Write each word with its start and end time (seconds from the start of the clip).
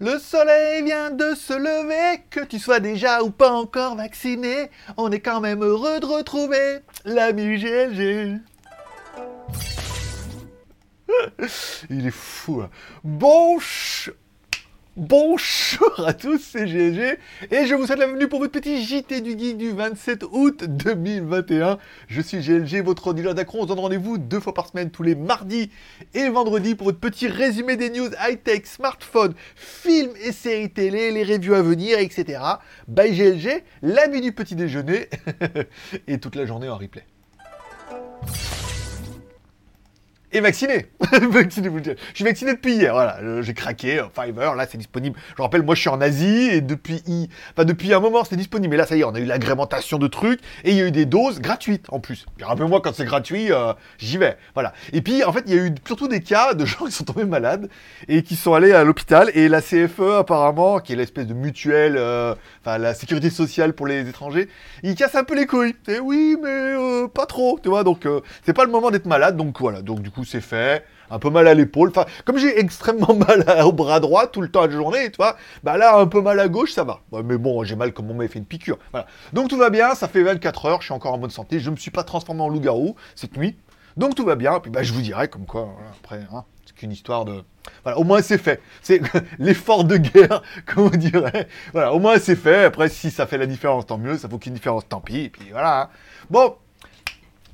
Le 0.00 0.16
soleil 0.20 0.84
vient 0.84 1.10
de 1.10 1.34
se 1.34 1.52
lever, 1.52 2.22
que 2.30 2.38
tu 2.38 2.60
sois 2.60 2.78
déjà 2.78 3.24
ou 3.24 3.30
pas 3.30 3.50
encore 3.50 3.96
vacciné, 3.96 4.70
on 4.96 5.10
est 5.10 5.18
quand 5.18 5.40
même 5.40 5.64
heureux 5.64 5.98
de 5.98 6.06
retrouver 6.06 6.78
l'ami 7.04 7.58
GLG. 7.58 8.38
Il 11.90 12.06
est 12.06 12.12
fou. 12.12 12.60
Hein. 12.62 12.70
Bon 13.02 13.58
Bonjour 14.98 16.04
à 16.04 16.12
tous, 16.12 16.38
c'est 16.38 16.66
GG 16.66 17.18
et 17.52 17.66
je 17.66 17.74
vous 17.76 17.86
souhaite 17.86 18.00
la 18.00 18.06
bienvenue 18.06 18.26
pour 18.26 18.40
votre 18.40 18.50
petit 18.50 18.82
JT 18.84 19.20
du 19.20 19.38
Geek 19.38 19.56
du 19.56 19.70
27 19.70 20.24
août 20.32 20.64
2021. 20.64 21.78
Je 22.08 22.20
suis 22.20 22.38
GLG, 22.38 22.82
votre 22.82 23.14
dealer 23.14 23.32
d'Acron. 23.32 23.60
On 23.60 23.62
se 23.62 23.68
donne 23.68 23.78
rendez-vous 23.78 24.18
deux 24.18 24.40
fois 24.40 24.54
par 24.54 24.66
semaine, 24.66 24.90
tous 24.90 25.04
les 25.04 25.14
mardis 25.14 25.70
et 26.14 26.28
vendredis 26.28 26.74
pour 26.74 26.88
votre 26.88 26.98
petit 26.98 27.28
résumé 27.28 27.76
des 27.76 27.90
news 27.90 28.10
high-tech, 28.20 28.66
smartphones, 28.66 29.34
films 29.54 30.14
et 30.20 30.32
séries 30.32 30.72
télé, 30.72 31.12
les 31.12 31.22
reviews 31.22 31.54
à 31.54 31.62
venir, 31.62 32.00
etc. 32.00 32.40
By 32.88 33.12
GLG, 33.12 33.62
l'ami 33.82 34.20
du 34.20 34.32
petit 34.32 34.56
déjeuner 34.56 35.08
et 36.08 36.18
toute 36.18 36.34
la 36.34 36.44
journée 36.44 36.68
en 36.68 36.76
replay 36.76 37.04
et 40.32 40.40
vacciné. 40.40 40.86
vacciné 41.30 41.70
je 41.84 41.94
suis 42.14 42.24
vacciné 42.24 42.52
depuis 42.52 42.74
hier, 42.74 42.92
voilà. 42.92 43.18
Euh, 43.22 43.42
j'ai 43.42 43.54
craqué, 43.54 43.98
euh, 43.98 44.04
Fiverr, 44.14 44.54
là 44.54 44.66
c'est 44.70 44.78
disponible. 44.78 45.18
Je 45.36 45.42
rappelle, 45.42 45.62
moi 45.62 45.74
je 45.74 45.80
suis 45.80 45.88
en 45.88 46.00
Asie 46.00 46.50
et 46.50 46.60
depuis, 46.60 47.02
enfin, 47.52 47.64
depuis 47.64 47.92
un 47.94 48.00
moment 48.00 48.24
c'était 48.24 48.36
disponible. 48.36 48.70
Mais 48.70 48.76
là 48.76 48.86
ça 48.86 48.96
y 48.96 49.00
est, 49.00 49.04
on 49.04 49.14
a 49.14 49.20
eu 49.20 49.24
l'agrémentation 49.24 49.98
de 49.98 50.06
trucs 50.06 50.40
et 50.64 50.72
il 50.72 50.76
y 50.76 50.82
a 50.82 50.86
eu 50.86 50.90
des 50.90 51.06
doses 51.06 51.40
gratuites 51.40 51.86
en 51.90 52.00
plus. 52.00 52.26
Rappelez-moi 52.42 52.80
quand 52.82 52.94
c'est 52.94 53.04
gratuit, 53.04 53.52
euh, 53.52 53.72
j'y 53.98 54.18
vais. 54.18 54.36
Voilà. 54.54 54.72
Et 54.92 55.00
puis 55.00 55.24
en 55.24 55.32
fait, 55.32 55.44
il 55.46 55.54
y 55.54 55.58
a 55.58 55.62
eu 55.62 55.74
surtout 55.86 56.08
des 56.08 56.20
cas 56.20 56.54
de 56.54 56.64
gens 56.66 56.84
qui 56.84 56.92
sont 56.92 57.04
tombés 57.04 57.24
malades 57.24 57.68
et 58.08 58.22
qui 58.22 58.36
sont 58.36 58.54
allés 58.54 58.72
à 58.72 58.84
l'hôpital 58.84 59.30
et 59.34 59.48
la 59.48 59.62
CFE 59.62 60.18
apparemment, 60.18 60.80
qui 60.80 60.92
est 60.92 60.96
l'espèce 60.96 61.26
de 61.26 61.34
mutuelle, 61.34 61.96
enfin 62.60 62.78
la 62.78 62.94
sécurité 62.94 63.30
sociale 63.30 63.72
pour 63.72 63.86
les 63.86 64.08
étrangers, 64.08 64.48
ils 64.82 64.94
cassent 64.94 65.14
un 65.14 65.24
peu 65.24 65.34
les 65.34 65.46
couilles. 65.46 65.74
Et 65.88 66.00
oui, 66.00 66.36
mais 66.42 66.74
pas 67.14 67.26
trop, 67.26 67.58
tu 67.62 67.68
vois. 67.68 67.84
Donc 67.84 68.06
c'est 68.44 68.52
pas 68.52 68.64
le 68.64 68.70
moment 68.70 68.90
d'être 68.90 69.06
malade. 69.06 69.36
Donc 69.36 69.58
voilà. 69.60 69.82
Donc 69.82 70.02
du 70.02 70.10
coup 70.10 70.17
c'est 70.24 70.40
fait, 70.40 70.84
un 71.10 71.18
peu 71.18 71.30
mal 71.30 71.48
à 71.48 71.54
l'épaule. 71.54 71.90
Enfin, 71.90 72.06
comme 72.24 72.38
j'ai 72.38 72.58
extrêmement 72.58 73.14
mal 73.28 73.44
au 73.64 73.72
bras 73.72 74.00
droit 74.00 74.26
tout 74.26 74.40
le 74.40 74.50
temps 74.50 74.62
de 74.62 74.72
la 74.72 74.76
journée, 74.76 75.10
tu 75.10 75.16
vois, 75.16 75.36
bah 75.62 75.76
là, 75.76 75.96
un 75.98 76.06
peu 76.06 76.20
mal 76.20 76.38
à 76.40 76.48
gauche, 76.48 76.72
ça 76.72 76.84
va. 76.84 77.00
mais 77.24 77.38
bon, 77.38 77.64
j'ai 77.64 77.76
mal 77.76 77.92
comme 77.92 78.10
on 78.10 78.14
m'a 78.14 78.28
fait 78.28 78.38
une 78.38 78.44
piqûre. 78.44 78.78
Voilà. 78.92 79.06
Donc 79.32 79.48
tout 79.48 79.58
va 79.58 79.70
bien, 79.70 79.94
ça 79.94 80.08
fait 80.08 80.22
24 80.22 80.66
heures, 80.66 80.80
je 80.80 80.86
suis 80.86 80.94
encore 80.94 81.14
en 81.14 81.18
bonne 81.18 81.30
santé, 81.30 81.60
je 81.60 81.70
me 81.70 81.76
suis 81.76 81.90
pas 81.90 82.04
transformé 82.04 82.42
en 82.42 82.48
loup-garou 82.48 82.96
cette 83.14 83.36
nuit. 83.36 83.56
Donc 83.96 84.14
tout 84.14 84.24
va 84.24 84.36
bien, 84.36 84.56
et 84.56 84.60
puis 84.60 84.70
bah, 84.70 84.82
je 84.82 84.92
vous 84.92 85.00
dirai 85.00 85.28
comme 85.28 85.44
quoi, 85.44 85.70
après, 85.98 86.20
hein, 86.32 86.44
c'est 86.64 86.74
qu'une 86.74 86.92
histoire 86.92 87.24
de... 87.24 87.42
Voilà, 87.82 87.98
au 87.98 88.04
moins 88.04 88.22
c'est 88.22 88.38
fait. 88.38 88.60
C'est 88.80 89.00
l'effort 89.38 89.84
de 89.84 89.96
guerre, 89.96 90.42
comme 90.66 90.84
on 90.86 90.96
dirait. 90.96 91.48
Voilà, 91.72 91.92
au 91.92 91.98
moins 91.98 92.18
c'est 92.18 92.36
fait. 92.36 92.64
Après, 92.64 92.88
si 92.88 93.10
ça 93.10 93.26
fait 93.26 93.38
la 93.38 93.46
différence, 93.46 93.86
tant 93.86 93.98
mieux. 93.98 94.16
Ça 94.16 94.28
faut 94.28 94.38
qu'il 94.38 94.52
différence, 94.52 94.88
tant 94.88 95.00
pis. 95.00 95.28
Puis 95.28 95.48
voilà. 95.50 95.82
Hein. 95.82 95.88
Bon, 96.30 96.54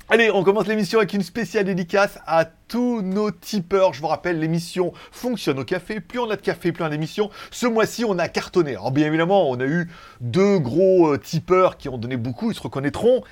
Allez, 0.07 0.29
on 0.29 0.43
commence 0.43 0.67
l'émission 0.67 0.99
avec 0.99 1.13
une 1.13 1.23
spéciale 1.23 1.65
dédicace 1.65 2.19
à 2.27 2.45
tous 2.45 3.01
nos 3.01 3.31
tipeurs. 3.31 3.95
Je 3.95 4.01
vous 4.01 4.07
rappelle, 4.07 4.39
l'émission 4.39 4.93
fonctionne 5.11 5.57
au 5.57 5.63
café. 5.63 5.99
Plus 5.99 6.19
on 6.19 6.29
a 6.29 6.35
de 6.35 6.41
café, 6.41 6.71
plus 6.71 6.83
on 6.83 6.85
a 6.85 6.89
d'émissions. 6.91 7.31
Ce 7.49 7.65
mois-ci, 7.65 8.05
on 8.05 8.19
a 8.19 8.27
cartonné. 8.27 8.73
Alors 8.73 8.91
bien 8.91 9.07
évidemment, 9.07 9.49
on 9.49 9.59
a 9.59 9.65
eu 9.65 9.89
deux 10.21 10.59
gros 10.59 11.13
euh, 11.13 11.17
tipeurs 11.17 11.77
qui 11.77 11.89
ont 11.89 11.97
donné 11.97 12.17
beaucoup, 12.17 12.51
ils 12.51 12.55
se 12.55 12.61
reconnaîtront. 12.61 13.23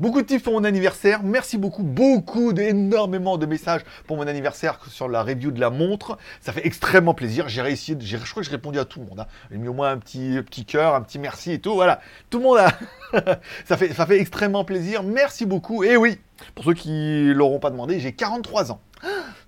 Beaucoup 0.00 0.22
de 0.22 0.26
tips 0.26 0.42
pour 0.42 0.52
mon 0.52 0.64
anniversaire. 0.64 1.22
Merci 1.22 1.58
beaucoup, 1.58 1.82
beaucoup, 1.82 2.52
énormément 2.52 3.38
de 3.38 3.46
messages 3.46 3.82
pour 4.06 4.16
mon 4.16 4.26
anniversaire 4.26 4.78
sur 4.88 5.08
la 5.08 5.22
review 5.22 5.50
de 5.50 5.60
la 5.60 5.70
montre. 5.70 6.18
Ça 6.40 6.52
fait 6.52 6.66
extrêmement 6.66 7.14
plaisir. 7.14 7.48
J'ai 7.48 7.62
réussi, 7.62 7.96
je 7.98 8.16
crois 8.16 8.42
que 8.42 8.48
j'ai 8.48 8.54
répondu 8.54 8.78
à 8.78 8.84
tout 8.84 9.00
le 9.00 9.06
monde. 9.06 9.20
Hein. 9.20 9.26
J'ai 9.50 9.58
mis 9.58 9.68
au 9.68 9.74
moins 9.74 9.90
un 9.90 9.98
petit, 9.98 10.40
petit 10.42 10.64
cœur, 10.64 10.94
un 10.94 11.02
petit 11.02 11.18
merci 11.18 11.52
et 11.52 11.60
tout. 11.60 11.74
Voilà, 11.74 12.00
tout 12.30 12.38
le 12.38 12.44
monde 12.44 12.58
a. 12.58 12.72
ça, 13.64 13.76
fait, 13.76 13.92
ça 13.92 14.06
fait 14.06 14.20
extrêmement 14.20 14.64
plaisir. 14.64 15.02
Merci 15.02 15.46
beaucoup. 15.46 15.84
Et 15.84 15.96
oui, 15.96 16.18
pour 16.54 16.64
ceux 16.64 16.74
qui 16.74 17.32
l'auront 17.34 17.58
pas 17.58 17.70
demandé, 17.70 18.00
j'ai 18.00 18.12
43 18.12 18.72
ans. 18.72 18.80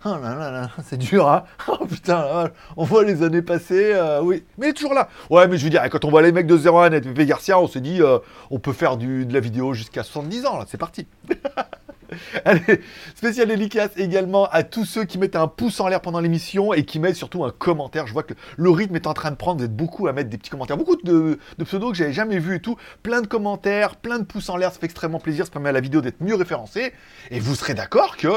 Oh 0.05 0.11
là 0.23 0.37
là 0.37 0.51
là, 0.53 0.71
c'est 0.85 0.97
dur, 0.97 1.29
hein 1.29 1.45
Oh 1.69 1.85
putain, 1.85 2.51
on 2.77 2.85
voit 2.85 3.05
les 3.05 3.25
années 3.25 3.43
passées, 3.43 3.93
euh, 3.95 4.21
oui. 4.23 4.45
Mais 4.57 4.67
il 4.67 4.71
est 4.71 4.75
toujours 4.75 4.95
là. 4.95 5.09
Ouais, 5.29 5.49
mais 5.49 5.59
je 5.59 5.65
veux 5.65 5.71
dire, 5.71 5.83
quand 5.91 6.05
on 6.05 6.11
voit 6.11 6.23
les 6.23 6.31
mecs 6.31 6.47
de 6.47 6.57
01 6.57 6.93
et 6.93 7.01
Pepe 7.01 7.27
Garcia, 7.27 7.59
on 7.59 7.67
se 7.67 7.81
dit, 7.81 8.01
euh, 8.01 8.19
on 8.51 8.61
peut 8.61 8.73
faire 8.73 8.97
de 8.97 9.33
la 9.33 9.41
vidéo 9.41 9.75
jusqu'à 9.75 10.05
70 10.05 10.47
ans, 10.47 10.59
là, 10.59 10.67
c'est 10.69 10.79
parti. 10.79 11.09
Allez, 12.45 12.81
spécial 13.15 13.49
dédicace 13.49 13.91
également 13.97 14.47
à 14.47 14.63
tous 14.63 14.85
ceux 14.85 15.05
qui 15.05 15.19
mettent 15.19 15.37
un 15.37 15.49
pouce 15.49 15.79
en 15.81 15.89
l'air 15.89 16.01
pendant 16.01 16.21
l'émission 16.21 16.73
et 16.73 16.85
qui 16.85 17.01
mettent 17.01 17.17
surtout 17.17 17.45
un 17.45 17.51
commentaire. 17.51 18.07
Je 18.07 18.13
vois 18.13 18.23
que 18.23 18.35
le 18.57 18.71
rythme 18.71 18.97
est 18.97 19.07
en 19.07 19.15
train 19.15 19.31
de 19.31 19.37
prendre, 19.37 19.59
vous 19.59 19.67
êtes 19.67 19.77
beaucoup 19.77 20.07
à 20.07 20.13
mettre 20.13 20.31
des 20.31 20.39
petits 20.39 20.51
commentaires, 20.51 20.79
beaucoup 20.79 20.97
de, 20.97 21.39
de 21.59 21.65
pseudos 21.65 21.91
que 21.91 21.99
j'avais 21.99 22.13
jamais 22.13 22.39
vus 22.39 22.57
et 22.57 22.61
tout. 22.61 22.77
Plein 23.03 23.21
de 23.21 23.27
commentaires, 23.27 23.97
plein 23.97 24.19
de 24.19 24.25
pouces 24.25 24.49
en 24.49 24.57
l'air, 24.57 24.73
ça 24.73 24.79
fait 24.79 24.87
extrêmement 24.87 25.21
plaisir, 25.21 25.45
ça 25.45 25.51
permet 25.51 25.69
à 25.69 25.73
la 25.73 25.81
vidéo 25.81 26.01
d'être 26.01 26.21
mieux 26.21 26.35
référencée. 26.35 26.93
Et 27.31 27.41
vous 27.41 27.55
serez 27.55 27.75
d'accord 27.75 28.17
que 28.17 28.29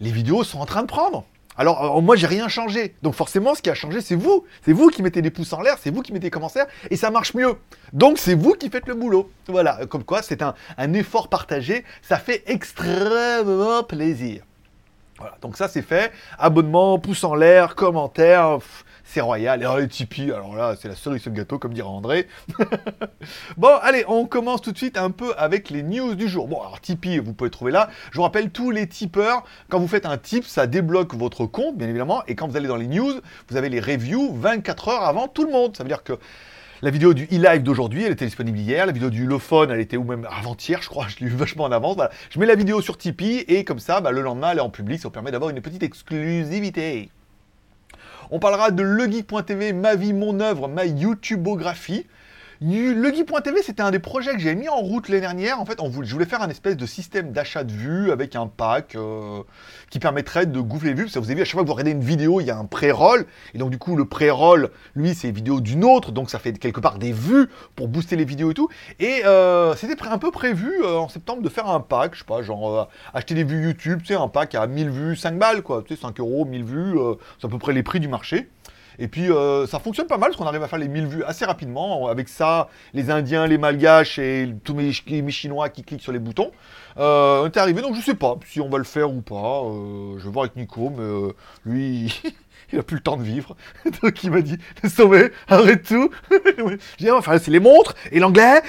les 0.00 0.10
vidéos 0.10 0.44
sont 0.44 0.58
en 0.58 0.66
train 0.66 0.82
de 0.82 0.86
prendre. 0.86 1.24
Alors, 1.56 1.98
euh, 1.98 2.00
moi, 2.00 2.16
j'ai 2.16 2.26
rien 2.26 2.48
changé. 2.48 2.94
Donc, 3.02 3.14
forcément, 3.14 3.54
ce 3.54 3.60
qui 3.60 3.68
a 3.70 3.74
changé, 3.74 4.00
c'est 4.00 4.14
vous. 4.14 4.44
C'est 4.64 4.72
vous 4.72 4.88
qui 4.88 5.02
mettez 5.02 5.20
des 5.20 5.30
pouces 5.30 5.52
en 5.52 5.60
l'air, 5.60 5.76
c'est 5.78 5.90
vous 5.90 6.00
qui 6.00 6.12
mettez 6.12 6.30
commentaires, 6.30 6.66
et 6.90 6.96
ça 6.96 7.10
marche 7.10 7.34
mieux. 7.34 7.56
Donc, 7.92 8.18
c'est 8.18 8.34
vous 8.34 8.54
qui 8.54 8.70
faites 8.70 8.86
le 8.88 8.94
boulot. 8.94 9.30
Voilà, 9.46 9.84
comme 9.86 10.04
quoi, 10.04 10.22
c'est 10.22 10.42
un, 10.42 10.54
un 10.78 10.92
effort 10.94 11.28
partagé. 11.28 11.84
Ça 12.02 12.18
fait 12.18 12.42
extrêmement 12.46 13.82
plaisir. 13.82 14.42
Voilà, 15.18 15.36
donc 15.42 15.56
ça, 15.58 15.68
c'est 15.68 15.82
fait. 15.82 16.12
Abonnement, 16.38 16.98
pouce 16.98 17.24
en 17.24 17.34
l'air, 17.34 17.74
commentaire 17.74 18.58
c'est 19.10 19.20
royal. 19.20 19.60
Et 19.60 19.64
alors 19.64 19.78
les 19.78 19.88
Tipeee, 19.88 20.30
alors 20.30 20.54
là, 20.54 20.76
c'est 20.80 20.88
la 20.88 20.94
cerise 20.94 21.22
sur 21.22 21.30
le 21.30 21.36
gâteau, 21.36 21.58
comme 21.58 21.74
dirait 21.74 21.88
André. 21.88 22.28
bon, 23.56 23.76
allez, 23.82 24.04
on 24.06 24.26
commence 24.26 24.62
tout 24.62 24.72
de 24.72 24.78
suite 24.78 24.96
un 24.96 25.10
peu 25.10 25.34
avec 25.36 25.70
les 25.70 25.82
news 25.82 26.14
du 26.14 26.28
jour. 26.28 26.46
Bon, 26.46 26.60
alors 26.60 26.80
Tipeee, 26.80 27.18
vous 27.18 27.32
pouvez 27.32 27.50
trouver 27.50 27.72
là. 27.72 27.90
Je 28.12 28.16
vous 28.16 28.22
rappelle, 28.22 28.50
tous 28.50 28.70
les 28.70 28.86
tipeurs, 28.86 29.44
quand 29.68 29.80
vous 29.80 29.88
faites 29.88 30.06
un 30.06 30.16
tip, 30.16 30.44
ça 30.44 30.66
débloque 30.66 31.14
votre 31.14 31.46
compte, 31.46 31.76
bien 31.76 31.88
évidemment. 31.88 32.22
Et 32.28 32.36
quand 32.36 32.46
vous 32.46 32.56
allez 32.56 32.68
dans 32.68 32.76
les 32.76 32.86
news, 32.86 33.14
vous 33.48 33.56
avez 33.56 33.68
les 33.68 33.80
reviews 33.80 34.32
24 34.34 34.88
heures 34.88 35.02
avant 35.02 35.26
tout 35.26 35.44
le 35.44 35.50
monde. 35.50 35.76
Ça 35.76 35.82
veut 35.82 35.88
dire 35.88 36.04
que 36.04 36.18
la 36.82 36.90
vidéo 36.90 37.12
du 37.12 37.24
e-live 37.24 37.62
d'aujourd'hui, 37.62 38.04
elle 38.04 38.12
était 38.12 38.26
disponible 38.26 38.58
hier. 38.58 38.86
La 38.86 38.92
vidéo 38.92 39.10
du 39.10 39.26
Lophone, 39.26 39.72
elle 39.72 39.80
était 39.80 39.96
ou 39.96 40.04
même 40.04 40.26
avant-hier, 40.30 40.80
je 40.82 40.88
crois. 40.88 41.08
Je 41.08 41.24
l'ai 41.24 41.30
vu 41.30 41.36
vachement 41.36 41.64
en 41.64 41.72
avance. 41.72 41.96
Je 42.30 42.38
mets 42.38 42.46
la 42.46 42.54
vidéo 42.54 42.80
sur 42.80 42.96
Tipeee 42.96 43.44
et 43.48 43.64
comme 43.64 43.80
ça, 43.80 44.00
bah, 44.00 44.12
le 44.12 44.20
lendemain, 44.20 44.52
elle 44.52 44.58
est 44.58 44.62
en 44.62 44.70
public. 44.70 45.00
Ça 45.00 45.08
vous 45.08 45.12
permet 45.12 45.32
d'avoir 45.32 45.50
une 45.50 45.60
petite 45.60 45.82
exclusivité. 45.82 47.10
On 48.32 48.38
parlera 48.38 48.70
de 48.70 48.82
legeek.tv, 48.82 49.72
ma 49.72 49.96
vie, 49.96 50.12
mon 50.12 50.38
œuvre, 50.38 50.68
ma 50.68 50.84
YouTubeographie. 50.84 52.06
Legeek.tv, 52.62 53.62
c'était 53.62 53.80
un 53.80 53.90
des 53.90 54.00
projets 54.00 54.34
que 54.34 54.38
j'ai 54.38 54.54
mis 54.54 54.68
en 54.68 54.80
route 54.80 55.08
l'année 55.08 55.22
dernière. 55.22 55.60
En 55.60 55.64
fait, 55.64 55.78
je 56.02 56.12
voulais 56.12 56.26
faire 56.26 56.42
un 56.42 56.50
espèce 56.50 56.76
de 56.76 56.84
système 56.84 57.32
d'achat 57.32 57.64
de 57.64 57.72
vues 57.72 58.12
avec 58.12 58.36
un 58.36 58.48
pack 58.48 58.96
euh, 58.96 59.42
qui 59.88 59.98
permettrait 59.98 60.44
de 60.44 60.60
gonfler 60.60 60.90
les 60.90 60.94
vues. 60.94 61.04
Parce 61.04 61.14
que 61.14 61.20
vous 61.20 61.30
avez 61.30 61.36
vu, 61.36 61.40
à 61.40 61.44
chaque 61.46 61.54
fois 61.54 61.62
que 61.62 61.68
vous 61.68 61.72
regardez 61.72 61.92
une 61.92 62.04
vidéo, 62.04 62.38
il 62.42 62.46
y 62.46 62.50
a 62.50 62.58
un 62.58 62.66
pré-roll. 62.66 63.24
Et 63.54 63.58
donc, 63.58 63.70
du 63.70 63.78
coup, 63.78 63.96
le 63.96 64.04
pré-roll, 64.04 64.68
lui, 64.94 65.14
c'est 65.14 65.30
vidéo 65.30 65.62
d'une 65.62 65.84
autre. 65.84 66.12
Donc, 66.12 66.28
ça 66.28 66.38
fait 66.38 66.52
quelque 66.52 66.80
part 66.80 66.98
des 66.98 67.12
vues 67.12 67.48
pour 67.76 67.88
booster 67.88 68.16
les 68.16 68.26
vidéos 68.26 68.50
et 68.50 68.54
tout. 68.54 68.68
Et 68.98 69.22
euh, 69.24 69.74
c'était 69.74 69.96
un 70.06 70.18
peu 70.18 70.30
prévu 70.30 70.82
euh, 70.84 70.98
en 70.98 71.08
septembre 71.08 71.40
de 71.40 71.48
faire 71.48 71.66
un 71.66 71.80
pack. 71.80 72.12
Je 72.12 72.18
sais 72.18 72.24
pas, 72.26 72.42
genre 72.42 72.90
acheter 73.14 73.34
des 73.34 73.44
vues 73.44 73.64
YouTube, 73.64 74.00
tu 74.00 74.08
sais, 74.08 74.16
un 74.16 74.28
pack 74.28 74.54
à 74.54 74.66
1000 74.66 74.90
vues, 74.90 75.16
5 75.16 75.38
balles, 75.38 75.62
quoi. 75.62 75.82
Tu 75.82 75.94
sais, 75.96 76.02
5 76.02 76.20
euros, 76.20 76.44
1000 76.44 76.64
vues. 76.64 76.94
c'est 77.40 77.46
à 77.46 77.48
peu 77.48 77.58
près 77.58 77.72
les 77.72 77.82
prix 77.82 78.00
du 78.00 78.08
marché. 78.08 78.50
Et 78.98 79.08
puis 79.08 79.30
euh, 79.30 79.66
ça 79.66 79.78
fonctionne 79.78 80.06
pas 80.06 80.18
mal 80.18 80.30
parce 80.30 80.36
qu'on 80.36 80.46
arrive 80.46 80.62
à 80.62 80.68
faire 80.68 80.78
les 80.78 80.88
1000 80.88 81.06
vues 81.06 81.24
assez 81.24 81.44
rapidement. 81.44 82.08
Avec 82.08 82.28
ça, 82.28 82.68
les 82.92 83.10
Indiens, 83.10 83.46
les 83.46 83.58
Malgaches 83.58 84.18
et 84.18 84.54
tous 84.64 84.74
mes, 84.74 84.92
Chinois 85.30 85.68
qui 85.68 85.82
cliquent 85.82 86.02
sur 86.02 86.12
les 86.12 86.18
boutons. 86.18 86.50
Euh, 86.98 87.42
on 87.42 87.46
est 87.46 87.56
arrivé, 87.56 87.82
donc 87.82 87.94
je 87.94 88.00
sais 88.00 88.14
pas 88.14 88.36
si 88.46 88.60
on 88.60 88.68
va 88.68 88.78
le 88.78 88.84
faire 88.84 89.10
ou 89.10 89.20
pas. 89.20 89.62
Euh, 89.64 90.18
je 90.18 90.24
vais 90.24 90.30
voir 90.30 90.44
avec 90.44 90.56
Nico, 90.56 90.90
mais 90.96 91.32
lui. 91.64 92.20
il 92.72 92.78
a 92.78 92.82
plus 92.82 92.96
le 92.96 93.02
temps 93.02 93.16
de 93.16 93.22
vivre. 93.22 93.56
Donc 94.02 94.22
il 94.22 94.30
m'a 94.30 94.42
dit, 94.42 94.56
tomber, 94.96 95.32
arrête 95.48 95.82
tout. 95.82 96.10
je 96.30 96.76
dis, 96.98 97.10
enfin, 97.10 97.38
c'est 97.38 97.50
les 97.50 97.58
montres 97.58 97.96
et 98.12 98.20
l'anglais. 98.20 98.62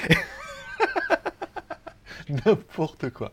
N'importe 2.46 3.10
quoi. 3.10 3.32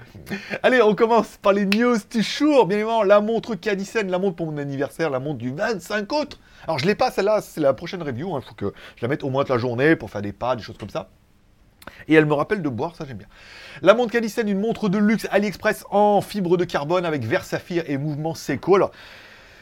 Allez, 0.63 0.83
on 0.83 0.95
commence 0.95 1.37
par 1.37 1.53
les 1.53 1.67
news 1.67 1.97
du 2.11 2.23
jour. 2.23 2.67
Bien 2.67 2.79
évidemment, 2.79 3.03
la 3.03 3.21
montre 3.21 3.55
Cadisen, 3.55 4.11
la 4.11 4.19
montre 4.19 4.37
pour 4.37 4.47
mon 4.47 4.59
anniversaire, 4.59 5.11
la 5.11 5.21
montre 5.21 5.39
du 5.39 5.53
25 5.53 6.11
août. 6.13 6.39
Alors, 6.65 6.79
je 6.79 6.87
l'ai 6.87 6.95
pas, 6.95 7.11
celle-là, 7.11 7.41
c'est 7.41 7.61
la 7.61 7.75
prochaine 7.75 8.03
review. 8.03 8.37
Il 8.37 8.43
faut 8.43 8.55
que 8.55 8.73
je 8.97 9.03
la 9.03 9.09
mette 9.09 9.23
au 9.23 9.31
moins 9.31 9.45
de 9.45 9.49
la 9.51 9.59
journée 9.59 9.97
pour 9.97 10.11
faire 10.11 10.23
des 10.23 10.33
pas, 10.33 10.57
des 10.57 10.63
choses 10.63 10.79
comme 10.79 10.91
ça. 10.91 11.09
Et 12.07 12.15
elle 12.15 12.27
me 12.27 12.35
rappelle 12.35 12.63
de 12.63 12.69
boire, 12.69 12.97
ça 12.97 13.05
j'aime 13.07 13.19
bien. 13.19 13.29
La 13.83 13.95
montre 13.95 14.13
Cadisen, 14.13 14.49
une 14.49 14.61
montre 14.61 14.89
de 14.89 14.99
luxe 14.99 15.27
AliExpress 15.31 15.85
en 15.91 16.21
fibre 16.21 16.57
de 16.57 16.65
carbone 16.65 17.05
avec 17.05 17.25
verre 17.25 17.45
saphir 17.45 17.85
et 17.87 17.97
mouvement 17.99 18.35
Seco. 18.35 18.77
Alors, 18.77 18.91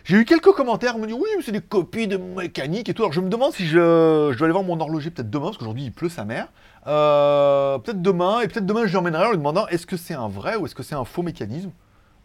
j'ai 0.06 0.18
eu 0.18 0.24
quelques 0.24 0.52
commentaires, 0.52 0.94
on 0.94 1.00
me 1.00 1.06
dit 1.08 1.12
oui, 1.12 1.28
mais 1.36 1.42
c'est 1.42 1.50
des 1.50 1.60
copies 1.60 2.06
de 2.06 2.16
mécanique 2.16 2.88
et 2.88 2.94
tout. 2.94 3.02
Alors 3.02 3.12
je 3.12 3.20
me 3.20 3.28
demande 3.28 3.52
si 3.52 3.66
je, 3.66 4.30
je 4.32 4.38
dois 4.38 4.44
aller 4.44 4.52
voir 4.52 4.62
mon 4.62 4.78
horloger 4.78 5.10
peut-être 5.10 5.30
demain, 5.30 5.46
parce 5.46 5.58
qu'aujourd'hui 5.58 5.82
il 5.82 5.92
pleut 5.92 6.08
sa 6.08 6.24
mère. 6.24 6.46
Euh, 6.86 7.76
peut-être 7.78 8.00
demain, 8.00 8.40
et 8.40 8.46
peut-être 8.46 8.66
demain 8.66 8.86
je 8.86 8.94
l'emmènerai 8.94 9.26
en 9.26 9.30
lui 9.30 9.38
demandant 9.38 9.66
est-ce 9.66 9.84
que 9.84 9.96
c'est 9.96 10.14
un 10.14 10.28
vrai 10.28 10.54
ou 10.54 10.64
est-ce 10.64 10.76
que 10.76 10.84
c'est 10.84 10.94
un 10.94 11.04
faux 11.04 11.22
mécanisme? 11.22 11.72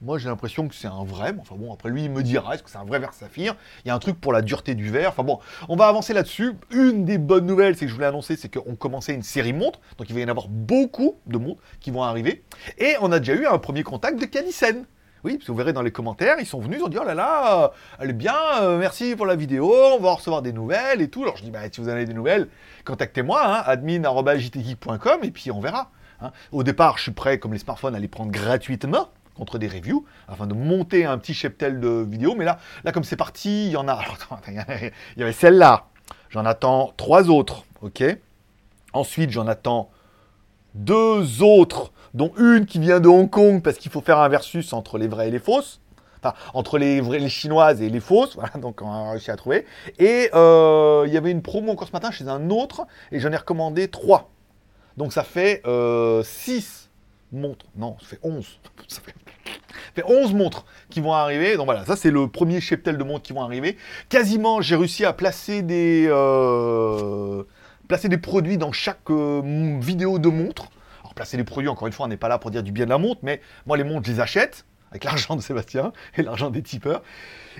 Moi, 0.03 0.17
j'ai 0.17 0.29
l'impression 0.29 0.67
que 0.67 0.73
c'est 0.73 0.87
un 0.87 1.03
vrai. 1.03 1.33
Enfin 1.39 1.55
bon, 1.55 1.71
après 1.71 1.89
lui, 1.89 2.05
il 2.05 2.11
me 2.11 2.23
dira 2.23 2.55
est-ce 2.55 2.63
que 2.63 2.71
c'est 2.71 2.79
un 2.79 2.85
vrai 2.85 2.97
verre 2.97 3.13
saphir? 3.13 3.55
Il 3.83 3.87
y 3.87 3.91
a 3.91 3.95
un 3.95 3.99
truc 3.99 4.19
pour 4.19 4.33
la 4.33 4.41
dureté 4.41 4.73
du 4.73 4.89
verre. 4.89 5.09
Enfin 5.09 5.23
bon, 5.23 5.39
on 5.69 5.75
va 5.75 5.87
avancer 5.87 6.13
là-dessus. 6.13 6.53
Une 6.71 7.05
des 7.05 7.19
bonnes 7.19 7.45
nouvelles, 7.45 7.75
c'est 7.75 7.85
que 7.85 7.89
je 7.89 7.93
voulais 7.93 8.07
annoncer, 8.07 8.35
c'est 8.35 8.49
qu'on 8.49 8.75
commençait 8.75 9.13
une 9.13 9.21
série 9.21 9.53
montre. 9.53 9.79
Donc 9.97 10.09
il 10.09 10.13
va 10.15 10.21
y 10.21 10.25
en 10.25 10.27
avoir 10.27 10.47
beaucoup 10.47 11.17
de 11.27 11.37
montres 11.37 11.61
qui 11.79 11.91
vont 11.91 12.01
arriver. 12.01 12.43
Et 12.79 12.95
on 13.01 13.11
a 13.11 13.19
déjà 13.19 13.33
eu 13.33 13.45
un 13.45 13.59
premier 13.59 13.83
contact 13.83 14.19
de 14.19 14.25
Canisen. 14.25 14.85
Oui, 15.23 15.37
parce 15.37 15.49
vous 15.49 15.55
verrez 15.55 15.73
dans 15.73 15.81
les 15.81 15.91
commentaires, 15.91 16.37
ils 16.39 16.45
sont 16.45 16.59
venus, 16.59 16.79
ils 16.79 16.83
ont 16.83 16.89
dit 16.89 16.97
oh 16.99 17.03
là 17.03 17.13
là, 17.13 17.71
elle 17.99 18.09
est 18.09 18.13
bien, 18.13 18.35
euh, 18.61 18.77
merci 18.79 19.15
pour 19.15 19.25
la 19.25 19.35
vidéo, 19.35 19.71
on 19.71 19.99
va 19.99 20.13
recevoir 20.13 20.41
des 20.41 20.51
nouvelles 20.51 21.01
et 21.01 21.09
tout. 21.09 21.23
Alors 21.23 21.37
je 21.37 21.43
dis 21.43 21.51
bah, 21.51 21.59
si 21.71 21.79
vous 21.79 21.89
avez 21.89 22.05
des 22.05 22.13
nouvelles, 22.13 22.47
contactez-moi, 22.85 23.65
hein, 23.67 23.73
et 25.23 25.31
puis 25.31 25.51
on 25.51 25.59
verra. 25.59 25.91
Hein. 26.21 26.31
Au 26.51 26.63
départ, 26.63 26.97
je 26.97 27.03
suis 27.03 27.11
prêt, 27.11 27.39
comme 27.39 27.53
les 27.53 27.59
smartphones, 27.59 27.95
à 27.95 27.99
les 27.99 28.07
prendre 28.07 28.31
gratuitement 28.31 29.09
contre 29.35 29.57
des 29.57 29.67
reviews, 29.67 30.05
afin 30.27 30.47
de 30.47 30.53
monter 30.53 31.05
un 31.05 31.17
petit 31.17 31.33
cheptel 31.33 31.79
de 31.79 32.05
vidéos. 32.07 32.35
Mais 32.35 32.45
là, 32.45 32.59
là 32.83 32.91
comme 32.91 33.03
c'est 33.03 33.15
parti, 33.15 33.67
il 33.67 33.71
y 33.71 33.77
en 33.77 33.87
a. 33.87 33.99
il 34.47 35.19
y 35.19 35.23
avait 35.23 35.33
celle-là. 35.33 35.85
J'en 36.29 36.45
attends 36.45 36.93
trois 36.97 37.29
autres, 37.29 37.63
ok 37.81 38.03
Ensuite, 38.93 39.31
j'en 39.31 39.47
attends 39.47 39.89
deux 40.73 41.41
autres, 41.41 41.91
dont 42.13 42.31
une 42.37 42.65
qui 42.65 42.79
vient 42.79 42.99
de 42.99 43.07
Hong 43.07 43.29
Kong, 43.29 43.61
parce 43.61 43.77
qu'il 43.77 43.91
faut 43.91 44.01
faire 44.01 44.19
un 44.19 44.29
versus 44.29 44.73
entre 44.73 44.97
les 44.97 45.07
vrais 45.07 45.27
et 45.27 45.31
les 45.31 45.39
fausses. 45.39 45.79
Enfin, 46.23 46.35
entre 46.53 46.77
les, 46.77 47.01
vraies, 47.01 47.17
les 47.17 47.29
chinoises 47.29 47.81
et 47.81 47.89
les 47.89 47.99
fausses, 47.99 48.35
voilà, 48.35 48.51
donc 48.57 48.81
on 48.81 48.91
a 48.91 49.11
réussi 49.11 49.31
à 49.31 49.35
trouver. 49.35 49.65
Et 49.97 50.29
euh, 50.33 51.03
il 51.07 51.13
y 51.13 51.17
avait 51.17 51.31
une 51.31 51.41
promo 51.41 51.71
encore 51.71 51.87
ce 51.87 51.93
matin 51.93 52.11
chez 52.11 52.27
un 52.27 52.49
autre, 52.49 52.85
et 53.11 53.19
j'en 53.19 53.31
ai 53.31 53.37
recommandé 53.37 53.87
trois. 53.87 54.29
Donc 54.97 55.13
ça 55.13 55.23
fait 55.23 55.61
euh, 55.65 56.21
six 56.23 56.89
montres. 57.31 57.65
Non, 57.75 57.97
ça 58.01 58.07
fait 58.07 58.19
11. 58.23 58.59
Ça 58.87 59.01
fait... 59.01 59.13
11 60.05 60.33
montres 60.33 60.65
qui 60.89 61.01
vont 61.01 61.13
arriver. 61.13 61.55
Donc 61.55 61.65
voilà, 61.65 61.85
ça 61.85 61.95
c'est 61.95 62.11
le 62.11 62.27
premier 62.27 62.61
cheptel 62.61 62.97
de 62.97 63.03
montres 63.03 63.23
qui 63.23 63.33
vont 63.33 63.41
arriver. 63.41 63.77
Quasiment, 64.09 64.61
j'ai 64.61 64.75
réussi 64.75 65.05
à 65.05 65.13
placer 65.13 65.61
des, 65.61 66.07
euh, 66.09 67.43
placer 67.91 68.07
des 68.07 68.17
produits 68.17 68.57
dans 68.57 68.71
chaque 68.71 69.09
euh, 69.09 69.41
vidéo 69.81 70.17
de 70.17 70.29
montre. 70.29 70.69
Alors 71.01 71.13
placer 71.13 71.35
des 71.35 71.43
produits, 71.43 71.67
encore 71.67 71.87
une 71.87 71.93
fois, 71.93 72.05
on 72.05 72.09
n'est 72.09 72.15
pas 72.15 72.29
là 72.29 72.37
pour 72.37 72.49
dire 72.49 72.63
du 72.63 72.71
bien 72.71 72.85
de 72.85 72.89
la 72.89 72.97
montre, 72.97 73.19
mais 73.21 73.41
moi 73.65 73.75
les 73.75 73.83
montres, 73.83 74.07
je 74.07 74.13
les 74.13 74.19
achète 74.21 74.65
avec 74.91 75.03
l'argent 75.05 75.35
de 75.35 75.41
Sébastien 75.41 75.91
et 76.15 76.21
l'argent 76.23 76.51
des 76.51 76.61
tipeurs. 76.61 77.03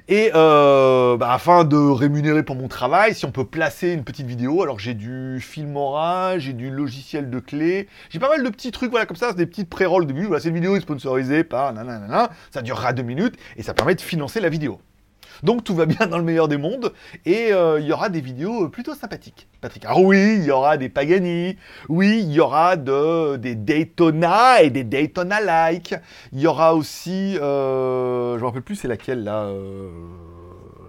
Et 0.08 0.32
euh, 0.34 1.18
bah, 1.18 1.34
afin 1.34 1.66
de 1.66 1.76
rémunérer 1.76 2.44
pour 2.44 2.56
mon 2.56 2.70
travail, 2.70 3.14
si 3.14 3.26
on 3.26 3.32
peut 3.34 3.44
placer 3.44 3.92
une 3.92 4.06
petite 4.06 4.26
vidéo, 4.26 4.64
alors 4.64 4.80
j'ai 4.80 4.94
du 4.94 5.42
Filmora, 5.42 6.40
j'ai 6.40 6.54
du 6.54 6.70
logiciel 6.70 7.30
de 7.30 7.40
clé, 7.40 7.90
j'ai 8.10 8.20
pas 8.20 8.30
mal 8.30 8.42
de 8.42 8.50
petits 8.50 8.72
trucs, 8.72 8.92
voilà, 8.92 9.06
comme 9.06 9.18
ça, 9.18 9.34
des 9.34 9.46
petites 9.46 9.70
pré-rolls 9.70 10.08
de 10.08 10.14
vue. 10.14 10.28
Voilà, 10.28 10.42
cette 10.42 10.54
vidéo 10.54 10.78
est 10.78 10.82
sponsorisée 10.82 11.44
par 11.44 11.74
nanana, 11.74 12.30
ça 12.52 12.62
durera 12.62 12.94
deux 12.94 13.04
minutes 13.04 13.36
et 13.58 13.64
ça 13.64 13.74
permet 13.74 13.96
de 13.96 14.02
financer 14.02 14.40
la 14.40 14.48
vidéo. 14.48 14.80
Donc 15.44 15.64
tout 15.64 15.76
va 15.76 15.86
bien 15.86 16.08
dans 16.08 16.18
le 16.18 16.24
meilleur 16.24 16.48
des 16.48 16.58
mondes 16.58 16.94
et 17.26 17.52
euh, 17.54 17.80
il 17.80 17.88
y 17.88 17.92
aura 17.92 18.10
des 18.10 18.22
vidéos 18.22 18.70
plutôt 18.70 18.94
sympathiques. 18.94 19.48
Patrick. 19.62 19.86
Alors 19.86 20.04
oui, 20.04 20.38
il 20.40 20.44
y 20.44 20.52
aura 20.52 20.78
des 20.78 20.90
Pagani, 20.90 21.58
oui, 21.88 22.22
il 22.24 22.32
y 22.32 22.40
aura 22.40 22.76
de, 22.76 23.38
des 23.38 23.56
Daytona 23.56 24.62
et 24.62 24.70
des 24.70 24.84
Daytona-like. 24.84 25.96
Il 26.32 26.40
y 26.40 26.48
aura 26.48 26.76
aussi, 26.76 27.38
euh, 27.38 28.34
je 28.34 28.36
ne 28.36 28.42
me 28.42 28.46
rappelle 28.46 28.62
plus 28.64 28.76
c'est 28.76 28.88
laquelle 28.88 29.24
là, 29.24 29.44
euh, 29.44 29.90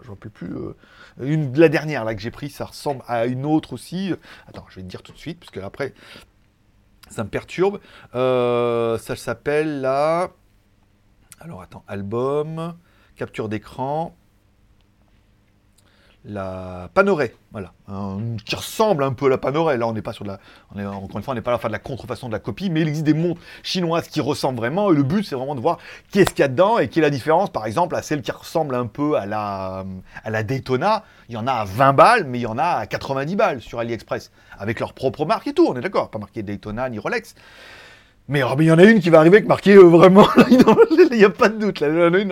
je 0.01 0.05
ne 0.05 0.09
me 0.09 0.11
rappelle 0.11 0.31
plus. 0.31 0.55
Euh, 0.57 0.75
une, 1.21 1.57
la 1.59 1.69
dernière 1.69 2.05
là 2.05 2.15
que 2.15 2.23
j'ai 2.23 2.31
pris, 2.31 2.49
ça 2.49 2.65
ressemble 2.65 3.03
à 3.07 3.27
une 3.27 3.45
autre 3.45 3.75
aussi. 3.75 4.15
Attends, 4.49 4.65
je 4.71 4.77
vais 4.77 4.83
te 4.83 4.89
dire 4.89 5.03
tout 5.03 5.13
de 5.13 5.19
suite, 5.19 5.39
parce 5.39 5.51
que 5.51 5.61
après, 5.61 5.93
ça 7.11 7.25
me 7.25 7.29
perturbe. 7.29 7.79
ça 8.15 9.17
s'appelle 9.17 9.83
là. 9.83 10.31
Alors 11.41 11.61
attends, 11.61 11.85
album, 11.89 12.75
capture 13.17 13.51
d'écran 13.51 14.17
la 16.25 16.89
Panorée, 16.95 17.35
voilà, 17.51 17.73
qui 18.45 18.55
ressemble 18.55 19.03
un 19.03 19.13
peu 19.13 19.27
à 19.27 19.29
la 19.29 19.39
Panorée. 19.39 19.77
Là, 19.77 19.89
on 19.89 19.93
n'est 19.93 20.03
pas 20.03 20.13
sur 20.13 20.25
de 20.25 20.31
la, 20.31 20.39
on 20.75 20.85
encore 20.85 21.35
n'est 21.35 21.41
pas 21.41 21.57
de 21.57 21.73
la 21.73 21.79
contrefaçon 21.79 22.29
de 22.29 22.33
la 22.33 22.39
copie, 22.39 22.71
mais 22.71 22.83
il 22.83 22.89
existe 22.89 23.05
des 23.05 23.15
montres 23.15 23.41
chinoises 23.63 24.09
qui 24.09 24.21
ressemblent 24.21 24.59
vraiment. 24.59 24.93
Et 24.93 24.95
le 24.95 25.03
but, 25.03 25.25
c'est 25.25 25.35
vraiment 25.35 25.55
de 25.55 25.61
voir 25.61 25.79
qu'est-ce 26.13 26.31
qu'il 26.31 26.41
y 26.41 26.43
a 26.43 26.49
dedans 26.49 26.79
et 26.79 26.89
quelle 26.89 27.03
est 27.03 27.07
la 27.07 27.11
différence, 27.11 27.51
par 27.51 27.67
exemple, 27.67 27.97
à 27.97 28.03
celle 28.03 28.23
qui 28.23 28.31
ressemble 28.31 28.75
un 28.75 28.87
peu 28.87 29.17
à 29.17 29.27
la, 29.27 29.85
à 30.23 30.31
la 30.31 30.43
Daytona. 30.43 31.05
Il 31.29 31.35
y 31.35 31.39
en 31.39 31.47
a 31.47 31.53
à 31.53 31.65
20 31.65 31.93
balles, 31.93 32.25
mais 32.25 32.39
il 32.39 32.43
y 32.43 32.47
en 32.47 32.59
a 32.59 32.65
à 32.65 32.87
90 32.87 33.37
balles 33.37 33.61
sur 33.61 33.81
AliExpress, 33.81 34.31
avec 34.59 34.79
leur 34.79 34.93
propre 34.93 35.25
marque 35.25 35.49
et 35.49 35.53
tout. 35.53 35.67
On 35.67 35.77
est 35.77 35.81
d'accord, 35.81 36.11
pas 36.11 36.19
marqué 36.19 36.43
Daytona 36.43 36.89
ni 36.89 36.99
Rolex. 36.99 37.35
Mais 38.29 38.43
oh, 38.43 38.55
il 38.59 38.67
y 38.67 38.73
en 38.73 38.79
a 38.79 38.85
une 38.85 39.01
qui 39.01 39.11
va 39.11 39.19
arriver 39.19 39.39
avec 39.39 39.49
marqué 39.49 39.75
euh, 39.75 39.83
vraiment, 39.83 40.27
il 40.51 41.19
n'y 41.19 41.25
a 41.25 41.31
pas 41.31 41.49
de 41.49 41.59
doute, 41.59 41.81
là, 41.81 41.89
il 41.89 41.95
y 41.95 42.03
en 42.03 42.15
a 42.15 42.19
une, 42.19 42.29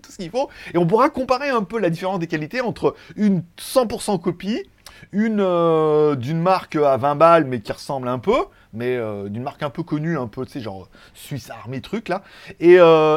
tout 0.00 0.12
ce 0.12 0.16
qu'il 0.16 0.30
faut. 0.30 0.48
Et 0.72 0.78
on 0.78 0.86
pourra 0.86 1.10
comparer 1.10 1.48
un 1.48 1.62
peu 1.62 1.78
la 1.78 1.90
différence 1.90 2.20
des 2.20 2.28
qualités 2.28 2.60
entre 2.60 2.94
une 3.16 3.42
100% 3.58 4.20
copie, 4.20 4.62
une 5.10 5.40
euh, 5.40 6.14
d'une 6.14 6.40
marque 6.40 6.76
à 6.76 6.96
20 6.96 7.16
balles 7.16 7.44
mais 7.44 7.60
qui 7.60 7.72
ressemble 7.72 8.08
un 8.08 8.18
peu, 8.18 8.46
mais 8.72 8.96
euh, 8.96 9.28
d'une 9.28 9.42
marque 9.42 9.62
un 9.62 9.70
peu 9.70 9.82
connue, 9.82 10.16
un 10.18 10.26
peu, 10.28 10.46
tu 10.46 10.52
sais, 10.52 10.60
genre 10.60 10.88
Suisse 11.14 11.50
Armée 11.50 11.80
truc 11.80 12.08
là, 12.08 12.22
et, 12.60 12.76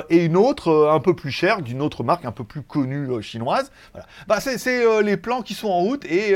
et 0.10 0.26
une 0.26 0.38
autre 0.38 0.90
un 0.92 1.00
peu 1.00 1.16
plus 1.16 1.32
chère, 1.32 1.62
d'une 1.62 1.82
autre 1.82 2.04
marque 2.04 2.26
un 2.26 2.32
peu 2.32 2.44
plus 2.44 2.62
connue 2.62 3.22
chinoise. 3.22 3.72
Voilà. 3.94 4.08
Bah, 4.28 4.40
c'est 4.40 5.02
les 5.04 5.18
plans 5.18 5.42
qui 5.42 5.54
sont 5.54 5.70
en 5.70 5.80
route 5.80 6.06
et 6.06 6.36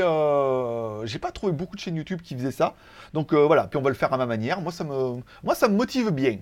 j'ai 1.04 1.18
pas 1.18 1.32
trouvé 1.32 1.52
beaucoup 1.52 1.76
de 1.76 1.80
chaînes 1.80 1.96
YouTube 1.96 2.20
qui 2.22 2.34
faisaient 2.34 2.50
ça. 2.50 2.74
Donc 3.12 3.32
euh, 3.32 3.46
voilà, 3.46 3.66
puis 3.66 3.78
on 3.78 3.82
va 3.82 3.90
le 3.90 3.96
faire 3.96 4.12
à 4.12 4.16
ma 4.16 4.26
manière. 4.26 4.60
Moi, 4.60 4.72
ça 4.72 4.84
me, 4.84 5.20
moi, 5.42 5.54
ça 5.54 5.68
me 5.68 5.76
motive 5.76 6.10
bien. 6.10 6.38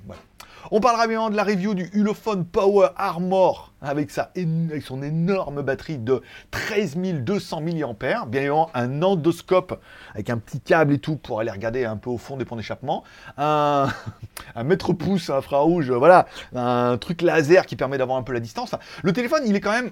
On 0.71 0.81
parlera 0.81 1.07
bien 1.07 1.31
de 1.31 1.37
la 1.37 1.45
review 1.45 1.75
du 1.75 1.89
Ulefone 1.93 2.45
Power 2.45 2.89
Armor 2.97 3.73
avec, 3.81 4.11
sa, 4.11 4.31
avec 4.35 4.83
son 4.83 5.03
énorme 5.03 5.63
batterie 5.63 5.99
de 5.99 6.23
13 6.51 6.97
200 6.97 7.61
mAh. 7.61 8.27
Bien 8.27 8.41
évidemment, 8.41 8.71
un 8.75 9.03
endoscope 9.03 9.81
avec 10.15 10.31
un 10.31 10.39
petit 10.39 10.61
câble 10.61 10.95
et 10.95 10.99
tout 10.99 11.17
pour 11.17 11.41
aller 11.41 11.51
regarder 11.51 11.85
un 11.85 11.97
peu 11.97 12.11
au 12.11 12.19
fond 12.19 12.37
des 12.37 12.45
ponts 12.45 12.57
d'échappement. 12.57 13.05
Un, 13.37 13.89
mètre-pouce 14.65 15.31
infrarouge, 15.31 15.91
voilà, 15.91 16.27
un 16.55 16.99
truc 16.99 17.23
laser 17.23 17.67
qui 17.67 17.77
permet 17.77 17.99
d'avoir 17.99 18.19
un 18.19 18.23
peu 18.23 18.33
la 18.33 18.41
distance. 18.41 18.75
le 19.03 19.13
téléphone, 19.13 19.43
il 19.47 19.57
est 19.57 19.61
quand 19.61 19.73
même 19.73 19.91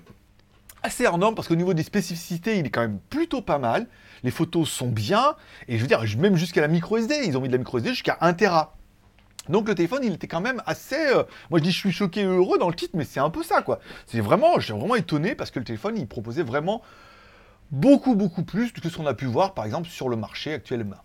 assez 0.83 1.05
énorme 1.05 1.35
parce 1.35 1.49
qu'au 1.49 1.57
niveau 1.57 1.75
des 1.75 1.83
spécificités, 1.83 2.59
il 2.59 2.67
est 2.67 2.71
quand 2.71 2.83
même 2.83 2.99
plutôt 3.11 3.43
pas 3.43 3.59
mal. 3.59 3.87
Les 4.23 4.31
photos 4.31 4.69
sont 4.69 4.88
bien. 4.88 5.35
Et 5.69 5.76
je 5.76 5.83
veux 5.83 5.88
dire, 5.88 6.02
même 6.19 6.37
jusqu'à 6.37 6.61
la 6.61 6.69
micro 6.69 6.97
SD, 6.97 7.23
ils 7.25 7.37
ont 7.37 7.41
mis 7.41 7.49
de 7.49 7.52
la 7.52 7.59
micro 7.59 7.79
SD 7.79 7.91
jusqu'à 7.91 8.19
1 8.21 8.35
Tera. 8.35 8.75
Donc 9.49 9.69
le 9.69 9.75
téléphone, 9.75 10.00
il 10.03 10.12
était 10.12 10.26
quand 10.26 10.41
même 10.41 10.62
assez. 10.67 10.97
Euh, 10.97 11.25
moi, 11.50 11.59
je 11.59 11.65
dis, 11.65 11.73
je 11.73 11.79
suis 11.79 11.93
choqué 11.93 12.21
et 12.21 12.25
heureux 12.25 12.59
dans 12.59 12.69
le 12.69 12.75
titre, 12.75 12.93
mais 12.95 13.05
c'est 13.05 13.21
un 13.21 13.31
peu 13.31 13.43
ça, 13.43 13.62
quoi. 13.62 13.81
C'est 14.07 14.21
vraiment, 14.21 14.59
suis 14.61 14.73
vraiment 14.73 14.97
étonné 14.97 15.35
parce 15.35 15.50
que 15.50 15.59
le 15.59 15.65
téléphone, 15.65 15.97
il 15.97 16.07
proposait 16.07 16.43
vraiment 16.43 16.83
beaucoup, 17.71 18.15
beaucoup 18.15 18.45
plus 18.45 18.73
que 18.73 18.88
ce 18.88 18.97
qu'on 18.97 19.07
a 19.07 19.15
pu 19.15 19.26
voir, 19.26 19.55
par 19.55 19.65
exemple, 19.65 19.88
sur 19.88 20.09
le 20.09 20.17
marché 20.17 20.53
actuellement. 20.55 20.97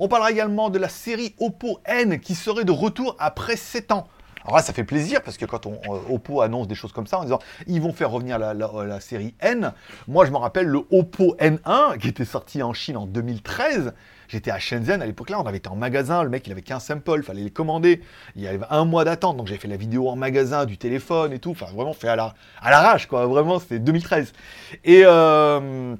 On 0.00 0.06
parlera 0.06 0.30
également 0.30 0.70
de 0.70 0.78
la 0.78 0.88
série 0.88 1.34
Oppo 1.40 1.80
N 1.84 2.20
qui 2.20 2.36
serait 2.36 2.64
de 2.64 2.70
retour 2.70 3.16
après 3.18 3.56
7 3.56 3.90
ans. 3.90 4.06
Alors 4.44 4.56
là, 4.56 4.62
ça 4.62 4.72
fait 4.72 4.84
plaisir 4.84 5.22
parce 5.22 5.36
que 5.36 5.44
quand 5.44 5.66
on, 5.66 5.80
Oppo 6.08 6.40
annonce 6.40 6.68
des 6.68 6.76
choses 6.76 6.92
comme 6.92 7.06
ça 7.08 7.18
en 7.18 7.24
disant 7.24 7.40
ils 7.66 7.80
vont 7.80 7.92
faire 7.92 8.10
revenir 8.10 8.38
la, 8.38 9.00
série 9.00 9.34
N, 9.40 9.72
moi 10.06 10.24
je 10.24 10.30
me 10.30 10.36
rappelle 10.36 10.66
le 10.66 10.82
Oppo 10.90 11.36
N1 11.40 11.98
qui 11.98 12.08
était 12.08 12.24
sorti 12.24 12.62
en 12.62 12.72
Chine 12.72 12.96
en 12.96 13.06
2013. 13.06 13.92
J'étais 14.28 14.50
à 14.50 14.58
Shenzhen 14.58 15.00
à 15.00 15.06
l'époque 15.06 15.30
là, 15.30 15.40
on 15.40 15.46
avait 15.46 15.56
été 15.56 15.68
en 15.68 15.76
magasin, 15.76 16.22
le 16.22 16.28
mec 16.28 16.46
il 16.46 16.52
avait 16.52 16.62
qu'un 16.62 16.80
sample, 16.80 17.22
fallait 17.22 17.42
les 17.42 17.50
commander. 17.50 18.02
Il 18.36 18.42
y 18.42 18.46
avait 18.46 18.60
un 18.70 18.84
mois 18.84 19.04
d'attente, 19.04 19.38
donc 19.38 19.46
j'ai 19.46 19.56
fait 19.56 19.68
la 19.68 19.76
vidéo 19.76 20.08
en 20.08 20.16
magasin 20.16 20.66
du 20.66 20.76
téléphone 20.76 21.32
et 21.32 21.38
tout, 21.38 21.50
enfin 21.50 21.66
vraiment 21.74 21.94
fait 21.94 22.08
à 22.08 22.16
la 22.16 22.34
à 22.60 22.70
l'arrache 22.70 23.06
quoi, 23.06 23.26
vraiment 23.26 23.58
c'était 23.58 23.78
2013. 23.78 24.32
Et 24.84 25.02
euh, 25.04 25.96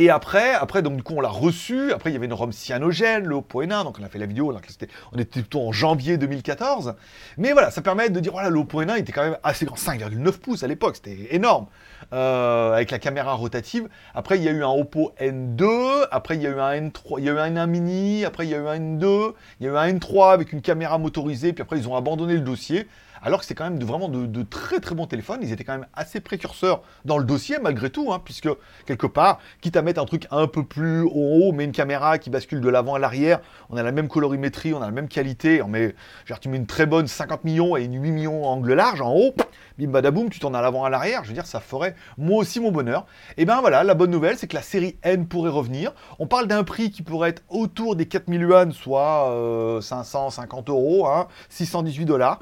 Et 0.00 0.10
après, 0.10 0.54
après, 0.54 0.80
donc 0.80 0.94
du 0.94 1.02
coup, 1.02 1.14
on 1.16 1.20
l'a 1.20 1.28
reçu. 1.28 1.92
Après, 1.92 2.10
il 2.10 2.12
y 2.12 2.16
avait 2.16 2.26
une 2.26 2.32
ROM 2.32 2.52
cyanogène, 2.52 3.24
le 3.24 3.34
Oppo 3.34 3.64
N1. 3.64 3.82
Donc, 3.82 3.98
on 4.00 4.04
a 4.04 4.08
fait 4.08 4.20
la 4.20 4.26
vidéo. 4.26 4.52
Donc, 4.52 4.62
c'était- 4.68 4.86
on 5.12 5.18
était 5.18 5.40
plutôt 5.40 5.60
en 5.60 5.72
janvier 5.72 6.18
2014. 6.18 6.94
Mais 7.36 7.50
voilà, 7.52 7.72
ça 7.72 7.82
permet 7.82 8.08
de 8.08 8.20
dire 8.20 8.30
voilà, 8.30 8.48
le 8.48 8.60
Oppo 8.60 8.80
N1 8.80 8.96
était 8.96 9.10
quand 9.10 9.24
même 9.24 9.38
assez 9.42 9.66
grand, 9.66 9.74
5,9 9.74 10.38
pouces 10.38 10.62
à 10.62 10.68
l'époque. 10.68 10.94
C'était 10.94 11.34
énorme. 11.34 11.66
Euh, 12.12 12.74
avec 12.74 12.92
la 12.92 13.00
caméra 13.00 13.32
rotative. 13.32 13.88
Après, 14.14 14.38
il 14.38 14.44
y 14.44 14.48
a 14.48 14.52
eu 14.52 14.62
un 14.62 14.68
Oppo 14.70 15.12
N2. 15.18 16.06
Après, 16.12 16.36
il 16.36 16.42
y 16.42 16.46
a 16.46 16.50
eu 16.50 16.60
un 16.60 16.70
N3. 16.74 17.18
Il 17.18 17.24
y 17.24 17.28
a 17.28 17.32
eu 17.32 17.38
un 17.38 17.46
N1 17.50 17.66
mini. 17.66 18.24
Après, 18.24 18.46
il 18.46 18.50
y 18.50 18.54
a 18.54 18.58
eu 18.58 18.68
un 18.68 18.74
N2. 18.78 19.34
Il 19.58 19.66
y 19.66 19.68
a 19.68 19.72
eu 19.72 19.76
un 19.76 19.88
N3 19.94 20.32
avec 20.32 20.52
une 20.52 20.62
caméra 20.62 20.98
motorisée. 20.98 21.52
Puis 21.52 21.62
après, 21.62 21.76
ils 21.76 21.88
ont 21.88 21.96
abandonné 21.96 22.34
le 22.34 22.40
dossier. 22.40 22.86
Alors 23.22 23.40
que 23.40 23.46
c'est 23.46 23.54
quand 23.54 23.64
même 23.64 23.82
vraiment 23.82 24.08
de, 24.08 24.42
très 24.42 24.80
très 24.80 24.94
bons 24.94 25.06
téléphones. 25.06 25.40
Ils 25.42 25.52
étaient 25.52 25.64
quand 25.64 25.72
même 25.72 25.86
assez 25.94 26.20
précurseurs 26.20 26.82
dans 27.04 27.18
le 27.18 27.24
dossier 27.24 27.58
malgré 27.62 27.90
tout, 27.90 28.12
hein, 28.12 28.20
puisque 28.24 28.48
quelque 28.86 29.06
part, 29.06 29.38
quitte 29.60 29.76
à 29.76 29.82
mettre 29.82 30.00
un 30.00 30.06
truc 30.06 30.26
un 30.30 30.46
peu 30.46 30.64
plus 30.64 31.02
haut, 31.02 31.52
mais 31.52 31.64
une 31.64 31.72
caméra 31.72 32.18
qui 32.18 32.30
bascule 32.30 32.60
de 32.60 32.68
l'avant 32.68 32.94
à 32.94 32.98
l'arrière, 32.98 33.40
on 33.70 33.76
a 33.76 33.82
la 33.82 33.92
même 33.92 34.08
colorimétrie, 34.08 34.74
on 34.74 34.82
a 34.82 34.86
la 34.86 34.92
même 34.92 35.08
qualité. 35.08 35.62
On 35.62 35.68
met, 35.68 35.94
tu 36.40 36.48
mets 36.48 36.56
une 36.56 36.66
très 36.66 36.86
bonne 36.86 37.06
50 37.06 37.44
millions 37.44 37.76
et 37.76 37.84
une 37.84 38.02
8 38.02 38.10
millions 38.10 38.44
angle 38.46 38.74
large 38.74 39.00
en 39.00 39.12
haut, 39.14 39.34
bim 39.78 39.88
badaboum, 39.88 40.30
tu 40.30 40.38
tournes 40.38 40.56
à 40.56 40.62
l'avant 40.62 40.84
à 40.84 40.90
l'arrière. 40.90 41.24
Je 41.24 41.28
veux 41.28 41.34
dire, 41.34 41.46
ça 41.46 41.60
ferait 41.60 41.94
moi 42.16 42.38
aussi 42.38 42.60
mon 42.60 42.70
bonheur. 42.70 43.06
Et 43.36 43.44
ben 43.44 43.60
voilà, 43.60 43.84
la 43.84 43.94
bonne 43.94 44.10
nouvelle, 44.10 44.38
c'est 44.38 44.46
que 44.46 44.56
la 44.56 44.62
série 44.62 44.96
N 45.02 45.26
pourrait 45.26 45.50
revenir. 45.50 45.92
On 46.18 46.26
parle 46.26 46.46
d'un 46.46 46.64
prix 46.64 46.90
qui 46.90 47.02
pourrait 47.02 47.30
être 47.30 47.42
autour 47.48 47.96
des 47.96 48.06
4000 48.06 48.40
yuan, 48.42 48.72
soit 48.72 49.30
euh, 49.30 49.80
550 49.80 50.70
euros, 50.70 51.06
hein, 51.06 51.28
618 51.48 52.04
dollars. 52.04 52.40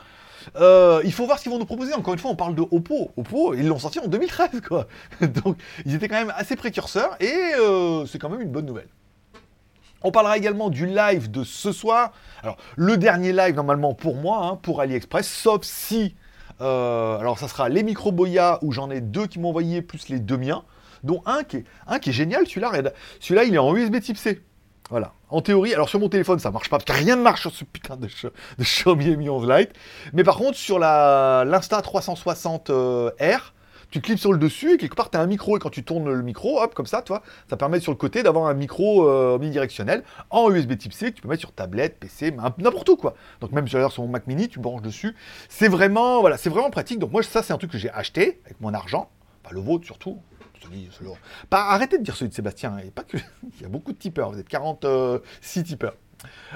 Euh, 0.57 1.01
il 1.05 1.13
faut 1.13 1.27
voir 1.27 1.39
ce 1.39 1.43
qu'ils 1.45 1.53
vont 1.53 1.59
nous 1.59 1.67
proposer. 1.67 1.95
Encore 1.95 2.15
une 2.15 2.21
fois, 2.21 2.31
on 2.31 2.37
parle 2.37 2.55
de 2.55 2.63
Oppo. 2.63 3.11
Oppo, 3.17 3.55
ils 3.55 3.67
l'ont 3.67 3.79
sorti 3.79 3.99
en 3.99 4.07
2013, 4.07 4.61
quoi. 4.67 4.87
Donc, 5.21 5.57
ils 5.85 5.95
étaient 5.95 6.09
quand 6.09 6.19
même 6.19 6.33
assez 6.37 6.57
précurseurs 6.57 7.17
et 7.21 7.33
euh, 7.59 8.07
c'est 8.07 8.19
quand 8.19 8.29
même 8.29 8.41
une 8.41 8.51
bonne 8.51 8.67
nouvelle. 8.67 8.89
On 10.03 10.13
parlera 10.13 10.37
également 10.37 10.71
du 10.71 10.87
live 10.87 11.31
de 11.31 11.43
ce 11.43 11.73
soir. 11.73 12.13
Alors, 12.43 12.59
le 12.77 12.97
dernier 12.97 13.33
live, 13.33 13.55
normalement, 13.55 13.95
pour 13.95 14.15
moi, 14.15 14.47
hein, 14.47 14.57
pour 14.57 14.81
AliExpress, 14.81 15.27
sauf 15.29 15.65
si. 15.65 16.15
euh, 16.61 17.19
alors, 17.19 17.39
ça 17.39 17.49
sera 17.49 17.69
les 17.69 17.83
micro 17.83 18.13
Boya 18.13 18.59
où 18.63 18.73
j'en 18.73 18.91
ai 18.91 19.01
deux 19.01 19.27
qui 19.27 19.39
m'ont 19.41 19.49
envoyé, 19.49 19.83
plus 19.83 20.09
les 20.09 20.21
deux 20.21 20.37
miens, 20.37 20.65
dont 21.03 21.23
un 21.27 21.43
qui 21.43 21.59
est, 21.59 21.65
un 21.87 21.99
qui 21.99 22.11
est 22.11 22.13
génial, 22.13 22.47
celui-là. 22.47 22.71
Celui-là, 23.21 23.45
il 23.45 23.55
est 23.55 23.59
en 23.59 23.75
USB 23.75 24.01
type 24.01 24.17
C. 24.17 24.43
Voilà. 24.91 25.13
En 25.29 25.41
théorie, 25.41 25.75
alors 25.75 25.89
sur 25.89 25.99
mon 25.99 26.09
téléphone, 26.09 26.39
ça 26.39 26.53
marche 26.53 26.71
pas, 26.71 26.79
parce 26.79 26.85
que 26.85 27.05
rien 27.05 27.17
ne 27.17 27.23
marche 27.23 27.41
sur 27.41 27.51
ce 27.51 27.65
putain 27.65 27.97
de, 27.97 28.09
Xiaomi 28.61 29.17
Mi 29.17 29.29
11 29.29 29.49
Lite. 29.49 29.71
Mais 30.13 30.23
par 30.23 30.37
contre, 30.37 30.57
sur 30.57 30.79
la 30.79 31.45
l'Insta 31.45 31.83
360 31.83 32.71
euh, 32.71 33.11
tu 33.91 34.01
cliques 34.01 34.19
sur 34.19 34.33
le 34.33 34.39
dessus 34.39 34.75
et 34.75 34.77
quelque 34.79 34.95
part, 34.95 35.11
tu 35.11 35.17
as 35.17 35.21
un 35.21 35.27
micro. 35.27 35.57
Et 35.57 35.61
quand 35.61 35.71
tu 35.71 35.85
tournes 35.85 36.13
le 36.13 36.23
micro, 36.23 36.61
hop, 36.61 36.75
comme 36.75 36.87
ça, 36.87 37.03
toi, 37.03 37.23
ça 37.49 37.57
permet 37.57 37.81
sur 37.81 37.93
le 37.93 37.97
côté 37.97 38.23
d'avoir 38.23 38.47
un 38.47 38.55
micro 38.55 39.09
euh, 39.09 39.37
omnidirectionnel 39.37 40.03
en 40.31 40.51
USB 40.51 40.77
type 40.77 40.93
C 40.93 41.11
que 41.11 41.17
tu 41.17 41.23
peux 41.23 41.29
mettre 41.29 41.41
sur 41.41 41.53
tablette, 41.53 41.99
PC, 41.99 42.33
n'importe 42.59 42.89
où, 42.89 42.97
quoi. 42.97 43.15
Donc 43.41 43.53
même 43.53 43.69
sur, 43.69 43.93
sur 43.93 44.03
mon 44.03 44.09
Mac 44.09 44.27
mini, 44.27 44.49
tu 44.49 44.59
branches 44.59 44.83
dessus. 44.83 45.15
C'est 45.49 45.69
vraiment, 45.69 46.21
voilà, 46.21 46.37
c'est 46.37 46.51
vraiment 46.51 46.71
pratique. 46.71 46.99
Donc 46.99 47.13
moi, 47.13 47.23
ça, 47.23 47.43
c'est 47.43 47.53
un 47.53 47.59
truc 47.59 47.71
que 47.71 47.79
j'ai 47.79 47.91
acheté 47.91 48.41
avec 48.45 48.61
mon 48.61 48.75
argent. 48.75 49.09
Enfin, 49.45 49.55
le 49.55 49.61
vôtre 49.61 49.85
surtout. 49.85 50.21
Pas, 51.51 51.67
arrêtez 51.71 51.99
de 51.99 52.03
dire 52.03 52.17
celui 52.17 52.31
de 52.31 52.35
Sébastien. 52.35 52.75
hein, 52.77 52.83
Et 52.87 52.91
pas 52.91 53.03
que. 53.05 53.17
Il 53.57 53.63
y 53.63 53.65
a 53.65 53.69
beaucoup 53.69 53.93
de 53.93 53.99
tipeurs. 53.99 54.31
Vous 54.33 54.39
êtes 54.39 54.49
46 54.49 55.65
tipeurs. 55.65 55.95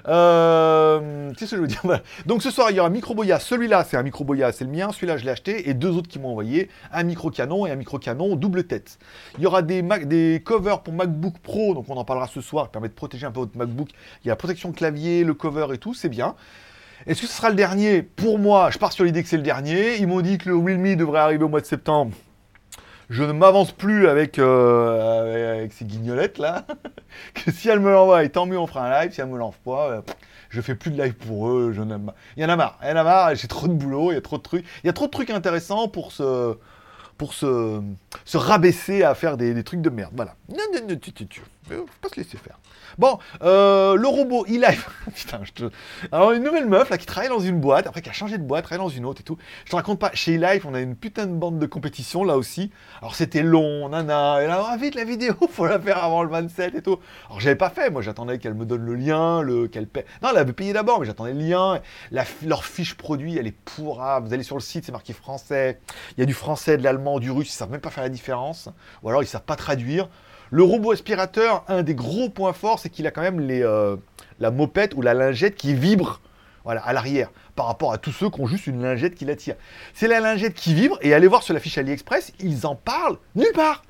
Euh, 0.08 1.30
Qu'est-ce 1.36 1.54
que 1.54 1.68
je 1.68 1.86
veux. 1.86 1.98
Donc 2.26 2.42
ce 2.42 2.50
soir, 2.50 2.70
il 2.70 2.76
y 2.76 2.80
aura 2.80 2.88
un 2.88 2.92
micro 2.92 3.14
Boya. 3.14 3.38
Celui-là, 3.38 3.84
c'est 3.84 3.96
un 3.96 4.02
micro 4.02 4.24
Boya, 4.24 4.52
c'est 4.52 4.64
le 4.64 4.70
mien. 4.70 4.90
Celui-là, 4.92 5.16
je 5.16 5.24
l'ai 5.24 5.30
acheté. 5.30 5.68
Et 5.68 5.74
deux 5.74 5.90
autres 5.96 6.08
qui 6.08 6.18
m'ont 6.18 6.30
envoyé 6.30 6.68
un 6.92 7.02
micro 7.02 7.30
canon 7.30 7.66
et 7.66 7.70
un 7.70 7.76
micro 7.76 7.98
canon 7.98 8.36
double 8.36 8.64
tête. 8.64 8.98
Il 9.36 9.44
y 9.44 9.46
aura 9.46 9.62
des 9.62 10.42
covers 10.44 10.82
pour 10.82 10.94
MacBook 10.94 11.38
Pro. 11.40 11.74
Donc 11.74 11.86
on 11.88 11.96
en 11.96 12.04
parlera 12.04 12.26
ce 12.26 12.40
soir. 12.40 12.66
qui 12.66 12.72
permet 12.72 12.88
de 12.88 12.94
protéger 12.94 13.26
un 13.26 13.30
peu 13.32 13.40
votre 13.40 13.56
MacBook. 13.56 13.90
Il 14.24 14.28
y 14.28 14.30
a 14.30 14.32
la 14.32 14.36
protection 14.36 14.72
clavier, 14.72 15.24
le 15.24 15.34
cover 15.34 15.68
et 15.74 15.78
tout. 15.78 15.94
C'est 15.94 16.08
bien. 16.08 16.34
Est-ce 17.06 17.22
que 17.22 17.26
ce 17.26 17.34
sera 17.34 17.48
le 17.50 17.56
dernier? 17.56 18.02
Pour 18.02 18.38
moi, 18.38 18.70
je 18.70 18.78
pars 18.78 18.92
sur 18.92 19.04
l'idée 19.04 19.22
que 19.22 19.28
c'est 19.28 19.36
le 19.36 19.42
dernier. 19.42 19.96
Ils 19.98 20.06
m'ont 20.06 20.20
dit 20.20 20.38
que 20.38 20.48
le 20.48 20.56
Realme 20.56 20.96
devrait 20.96 21.20
arriver 21.20 21.44
au 21.44 21.48
mois 21.48 21.60
de 21.60 21.66
septembre. 21.66 22.12
Je 23.10 23.24
ne 23.24 23.32
m'avance 23.32 23.72
plus 23.72 24.06
avec, 24.06 24.38
euh, 24.38 25.66
ces 25.72 25.84
guignolettes 25.84 26.38
là. 26.38 26.64
que 27.34 27.50
si 27.50 27.68
elle 27.68 27.80
me 27.80 27.90
l'envoie, 27.90 28.26
tant 28.28 28.46
mieux, 28.46 28.56
on 28.56 28.68
fera 28.68 28.86
un 28.86 29.02
live. 29.02 29.12
Si 29.12 29.20
elle 29.20 29.26
me 29.26 29.36
l'envoie 29.36 29.58
pas, 29.64 29.90
euh, 29.90 30.00
je 30.48 30.60
fais 30.60 30.76
plus 30.76 30.92
de 30.92 31.02
live 31.02 31.14
pour 31.14 31.48
eux. 31.48 31.72
Je 31.74 31.82
n'aime 31.82 32.06
pas. 32.06 32.14
Il 32.36 32.42
y 32.44 32.46
en 32.46 32.48
a 32.48 32.54
marre. 32.54 32.78
Il 32.84 32.88
y 32.88 32.92
en 32.92 32.96
a 32.96 33.02
marre. 33.02 33.34
J'ai 33.34 33.48
trop 33.48 33.66
de 33.66 33.72
boulot. 33.72 34.12
Il 34.12 34.14
y 34.14 34.18
a 34.18 34.20
trop 34.20 34.38
de 34.38 34.42
trucs. 34.42 34.64
Il 34.84 34.86
y 34.86 34.90
a 34.90 34.92
trop 34.92 35.06
de 35.06 35.10
trucs 35.10 35.30
intéressants 35.30 35.88
pour 35.88 36.12
se, 36.12 36.56
pour 37.18 37.34
se, 37.34 37.82
se 38.24 38.36
rabaisser 38.36 39.02
à 39.02 39.16
faire 39.16 39.36
des 39.36 39.64
trucs 39.64 39.82
de 39.82 39.90
merde. 39.90 40.12
Voilà. 40.14 40.36
Euh, 41.70 41.78
Faut 41.78 41.86
pas 42.00 42.08
se 42.08 42.16
laisser 42.16 42.36
faire. 42.36 42.58
Bon, 42.98 43.18
euh, 43.42 43.94
le 43.96 44.08
robot, 44.08 44.44
il 44.48 44.64
a... 44.64 44.72
Putain, 45.14 45.40
je 45.44 45.52
te... 45.52 45.70
Alors, 46.10 46.32
une 46.32 46.42
nouvelle 46.42 46.66
meuf, 46.66 46.90
là, 46.90 46.98
qui 46.98 47.06
travaille 47.06 47.28
dans 47.28 47.40
une 47.40 47.60
boîte, 47.60 47.86
après 47.86 48.02
qui 48.02 48.08
a 48.08 48.12
changé 48.12 48.38
de 48.38 48.42
boîte, 48.42 48.64
travaille 48.64 48.84
dans 48.84 48.90
une 48.90 49.04
autre 49.04 49.20
et 49.20 49.24
tout. 49.24 49.38
Je 49.64 49.70
te 49.70 49.76
raconte 49.76 49.98
pas, 49.98 50.10
chez 50.14 50.34
eLife, 50.34 50.64
on 50.64 50.74
a 50.74 50.80
une 50.80 50.96
putain 50.96 51.26
de 51.26 51.32
bande 51.32 51.58
de 51.58 51.66
compétition, 51.66 52.24
là 52.24 52.36
aussi. 52.36 52.70
Alors, 53.00 53.14
c'était 53.14 53.42
long, 53.42 53.88
nana, 53.88 54.42
et 54.42 54.46
là, 54.46 54.64
ah, 54.68 54.76
vite, 54.76 54.94
la 54.94 55.04
vidéo, 55.04 55.34
faut 55.50 55.66
la 55.66 55.78
faire 55.78 56.02
avant 56.02 56.22
le 56.22 56.30
27 56.30 56.74
et 56.74 56.82
tout. 56.82 56.98
Alors, 57.28 57.40
j'avais 57.40 57.56
pas 57.56 57.70
fait, 57.70 57.90
moi, 57.90 58.02
j'attendais 58.02 58.38
qu'elle 58.38 58.54
me 58.54 58.64
donne 58.64 58.84
le 58.84 58.94
lien, 58.94 59.42
le... 59.42 59.68
qu'elle 59.68 59.86
paie... 59.86 60.04
Non, 60.22 60.30
elle 60.32 60.38
avait 60.38 60.52
payé 60.52 60.72
d'abord, 60.72 61.00
mais 61.00 61.06
j'attendais 61.06 61.32
le 61.32 61.40
lien. 61.40 61.80
La... 62.10 62.24
Leur 62.44 62.64
fiche 62.64 62.94
produit, 62.96 63.36
elle 63.38 63.46
est 63.46 63.56
pourrave. 63.64 64.24
Vous 64.26 64.34
allez 64.34 64.42
sur 64.42 64.56
le 64.56 64.62
site, 64.62 64.84
c'est 64.84 64.92
marqué 64.92 65.12
français. 65.12 65.80
Il 66.16 66.20
y 66.20 66.22
a 66.22 66.26
du 66.26 66.34
français, 66.34 66.76
de 66.76 66.82
l'allemand, 66.82 67.20
du 67.20 67.30
russe, 67.30 67.48
ils 67.50 67.56
savent 67.56 67.70
même 67.70 67.80
pas 67.80 67.90
faire 67.90 68.04
la 68.04 68.08
différence. 68.08 68.68
Ou 69.02 69.08
alors, 69.08 69.22
ils 69.22 69.26
savent 69.26 69.42
pas 69.42 69.56
traduire. 69.56 70.08
Le 70.50 70.62
robot 70.64 70.92
aspirateur, 70.92 71.64
un 71.68 71.82
des 71.82 71.94
gros 71.94 72.28
points 72.28 72.52
forts, 72.52 72.80
c'est 72.80 72.90
qu'il 72.90 73.06
a 73.06 73.12
quand 73.12 73.22
même 73.22 73.46
euh, 73.50 73.96
la 74.40 74.50
mopette 74.50 74.94
ou 74.94 75.02
la 75.02 75.14
lingette 75.14 75.54
qui 75.54 75.74
vibre 75.74 76.20
à 76.66 76.92
l'arrière, 76.92 77.30
par 77.56 77.66
rapport 77.66 77.92
à 77.92 77.98
tous 77.98 78.12
ceux 78.12 78.30
qui 78.30 78.40
ont 78.40 78.46
juste 78.46 78.66
une 78.66 78.82
lingette 78.82 79.14
qui 79.14 79.24
la 79.24 79.34
tire. 79.34 79.54
C'est 79.94 80.08
la 80.08 80.20
lingette 80.20 80.54
qui 80.54 80.74
vibre, 80.74 80.98
et 81.00 81.14
allez 81.14 81.26
voir 81.26 81.42
sur 81.42 81.54
la 81.54 81.60
fiche 81.60 81.78
AliExpress, 81.78 82.32
ils 82.38 82.66
en 82.66 82.74
parlent 82.74 83.16
nulle 83.34 83.52
part. 83.54 83.82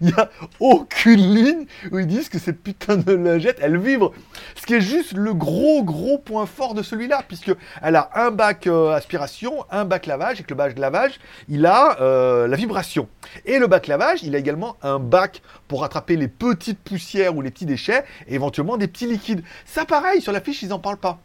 Il 0.00 0.08
n'y 0.08 0.12
a 0.14 0.30
aucune 0.60 1.34
ligne 1.34 1.66
où 1.90 1.98
ils 1.98 2.06
disent 2.06 2.28
que 2.28 2.38
cette 2.38 2.62
putain 2.62 2.96
de 2.96 3.12
lingette, 3.12 3.58
elle 3.60 3.78
vibre. 3.78 4.12
Ce 4.54 4.66
qui 4.66 4.74
est 4.74 4.80
juste 4.80 5.12
le 5.12 5.34
gros, 5.34 5.82
gros 5.82 6.18
point 6.18 6.46
fort 6.46 6.74
de 6.74 6.82
celui-là, 6.82 7.22
puisque 7.26 7.52
elle 7.82 7.96
a 7.96 8.10
un 8.14 8.30
bac 8.30 8.66
euh, 8.66 8.90
aspiration, 8.90 9.64
un 9.70 9.84
bac 9.84 10.06
lavage, 10.06 10.40
et 10.40 10.42
que 10.42 10.50
le 10.50 10.56
bac 10.56 10.78
lavage, 10.78 11.20
il 11.48 11.66
a 11.66 12.00
euh, 12.00 12.46
la 12.48 12.56
vibration. 12.56 13.08
Et 13.44 13.58
le 13.58 13.66
bac 13.66 13.86
lavage, 13.86 14.22
il 14.22 14.34
a 14.34 14.38
également 14.38 14.76
un 14.82 14.98
bac 14.98 15.42
pour 15.68 15.84
attraper 15.84 16.16
les 16.16 16.28
petites 16.28 16.78
poussières 16.78 17.36
ou 17.36 17.42
les 17.42 17.50
petits 17.50 17.66
déchets, 17.66 18.04
et 18.26 18.34
éventuellement 18.34 18.76
des 18.76 18.88
petits 18.88 19.06
liquides. 19.06 19.42
Ça, 19.64 19.84
pareil, 19.84 20.20
sur 20.20 20.32
la 20.32 20.40
fiche, 20.40 20.62
ils 20.62 20.68
n'en 20.68 20.78
parlent 20.78 20.96
pas. 20.96 21.20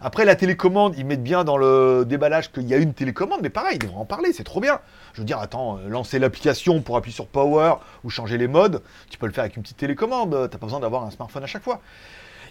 Après, 0.00 0.24
la 0.24 0.36
télécommande, 0.36 0.94
ils 0.98 1.06
mettent 1.06 1.22
bien 1.22 1.44
dans 1.44 1.56
le 1.56 2.04
déballage 2.06 2.52
qu'il 2.52 2.68
y 2.68 2.74
a 2.74 2.76
une 2.76 2.92
télécommande, 2.92 3.40
mais 3.42 3.50
pareil, 3.50 3.76
ils 3.76 3.78
devraient 3.78 3.96
en 3.96 4.04
parler, 4.04 4.32
c'est 4.32 4.44
trop 4.44 4.60
bien. 4.60 4.80
Je 5.14 5.20
veux 5.20 5.24
dire, 5.24 5.38
attends, 5.38 5.78
euh, 5.78 5.88
lancer 5.88 6.18
l'application 6.18 6.82
pour 6.82 6.96
appuyer 6.96 7.14
sur 7.14 7.26
Power 7.26 7.74
ou 8.02 8.10
changer 8.10 8.36
les 8.36 8.48
modes, 8.48 8.82
tu 9.08 9.18
peux 9.18 9.26
le 9.26 9.32
faire 9.32 9.44
avec 9.44 9.56
une 9.56 9.62
petite 9.62 9.78
télécommande, 9.78 10.48
t'as 10.50 10.58
pas 10.58 10.66
besoin 10.66 10.80
d'avoir 10.80 11.04
un 11.04 11.10
smartphone 11.10 11.44
à 11.44 11.46
chaque 11.46 11.62
fois. 11.62 11.80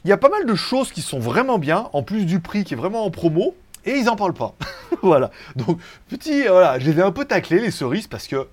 Il 0.06 0.10
y 0.10 0.14
a 0.14 0.18
pas 0.18 0.30
mal 0.30 0.46
de 0.46 0.56
choses 0.56 0.92
qui 0.92 1.02
sont 1.02 1.20
vraiment 1.20 1.60
bien, 1.60 1.90
en 1.94 2.04
plus 2.04 2.26
du 2.26 2.40
prix 2.40 2.64
qui 2.64 2.74
est 2.74 2.78
vraiment 2.78 3.06
en 3.06 3.12
promo, 3.12 3.56
et 3.86 3.92
ils 3.92 4.10
en 4.10 4.16
parlent 4.16 4.34
pas. 4.34 4.56
voilà. 5.04 5.32
Donc, 5.56 5.80
petit, 6.10 6.48
euh, 6.48 6.52
voilà, 6.52 6.80
je 6.80 6.90
les 6.90 7.00
ai 7.00 7.04
un 7.04 7.12
peu 7.12 7.26
taclés, 7.26 7.60
les 7.60 7.72
cerises, 7.72 8.08
parce 8.08 8.28
que 8.28 8.48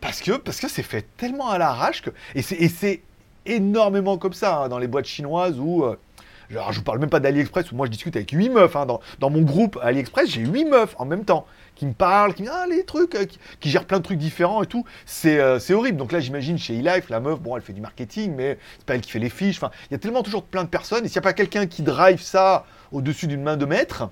parce 0.00 0.20
que 0.20 0.68
c'est 0.68 0.82
fait 0.82 1.06
tellement 1.16 1.48
à 1.48 1.58
l'arrache 1.58 2.02
que 2.02 2.10
et 2.34 2.42
c'est 2.42 2.56
et 2.56 2.68
c'est 2.68 3.02
énormément 3.46 4.18
comme 4.18 4.32
ça 4.32 4.58
hein, 4.58 4.68
dans 4.68 4.78
les 4.78 4.88
boîtes 4.88 5.06
chinoises 5.06 5.58
où 5.58 5.84
euh, 5.84 5.96
alors, 6.50 6.72
je 6.72 6.78
vous 6.78 6.84
parle 6.84 6.98
même 6.98 7.10
pas 7.10 7.20
d'AliExpress 7.20 7.72
où 7.72 7.76
moi 7.76 7.86
je 7.86 7.90
discute 7.90 8.14
avec 8.14 8.30
8 8.30 8.50
meufs. 8.50 8.76
hein, 8.76 8.86
dans, 8.86 9.30
mon 9.30 9.42
groupe 9.42 9.78
AliExpress, 9.82 10.30
j'ai 10.30 10.42
8 10.42 10.64
meufs 10.66 10.94
en 10.98 11.04
même 11.04 11.24
temps 11.24 11.46
qui 11.74 11.86
me 11.86 11.92
parlent, 11.92 12.34
qui 12.34 12.42
me 12.42 12.48
disent 12.48 12.56
ah, 12.56 12.66
les 12.68 12.84
trucs, 12.84 13.14
euh, 13.14 13.26
qui, 13.60 13.70
gèrent 13.70 13.84
plein 13.84 13.98
de 13.98 14.02
trucs 14.02 14.18
différents 14.18 14.62
et 14.62 14.66
tout. 14.66 14.84
C'est 15.04 15.38
euh, 15.38 15.58
c'est 15.58 15.74
horrible. 15.74 15.98
Donc 15.98 16.12
là, 16.12 16.20
j'imagine 16.20 16.58
chez 16.58 16.78
eLife, 16.78 17.10
la 17.10 17.20
meuf, 17.20 17.40
bon, 17.40 17.56
elle 17.56 17.62
fait 17.62 17.72
du 17.72 17.80
marketing, 17.80 18.34
mais 18.34 18.58
c'est 18.78 18.86
pas 18.86 18.94
elle 18.94 19.00
qui 19.00 19.10
fait 19.10 19.18
les 19.18 19.28
fiches. 19.28 19.60
Il 19.90 19.92
y 19.92 19.94
a 19.94 19.98
tellement 19.98 20.22
toujours 20.22 20.44
plein 20.44 20.64
de 20.64 20.68
personnes. 20.68 21.04
Et 21.04 21.08
s'il 21.08 21.16
n'y 21.16 21.26
a 21.26 21.28
pas 21.28 21.32
quelqu'un 21.32 21.66
qui 21.66 21.82
drive 21.82 22.20
ça 22.20 22.64
au-dessus 22.92 23.26
d'une 23.26 23.42
main 23.42 23.56
de 23.56 23.66
maître, 23.66 24.08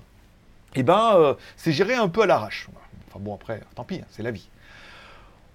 eh 0.75 0.83
ben, 0.83 1.13
euh, 1.15 1.33
c'est 1.55 1.71
géré 1.71 1.95
un 1.95 2.09
peu 2.09 2.21
à 2.21 2.25
l'arrache. 2.25 2.67
Enfin 3.09 3.19
bon, 3.19 3.33
après, 3.33 3.61
tant 3.75 3.83
pis, 3.83 3.95
hein, 3.95 4.07
c'est 4.11 4.23
la 4.23 4.31
vie. 4.31 4.49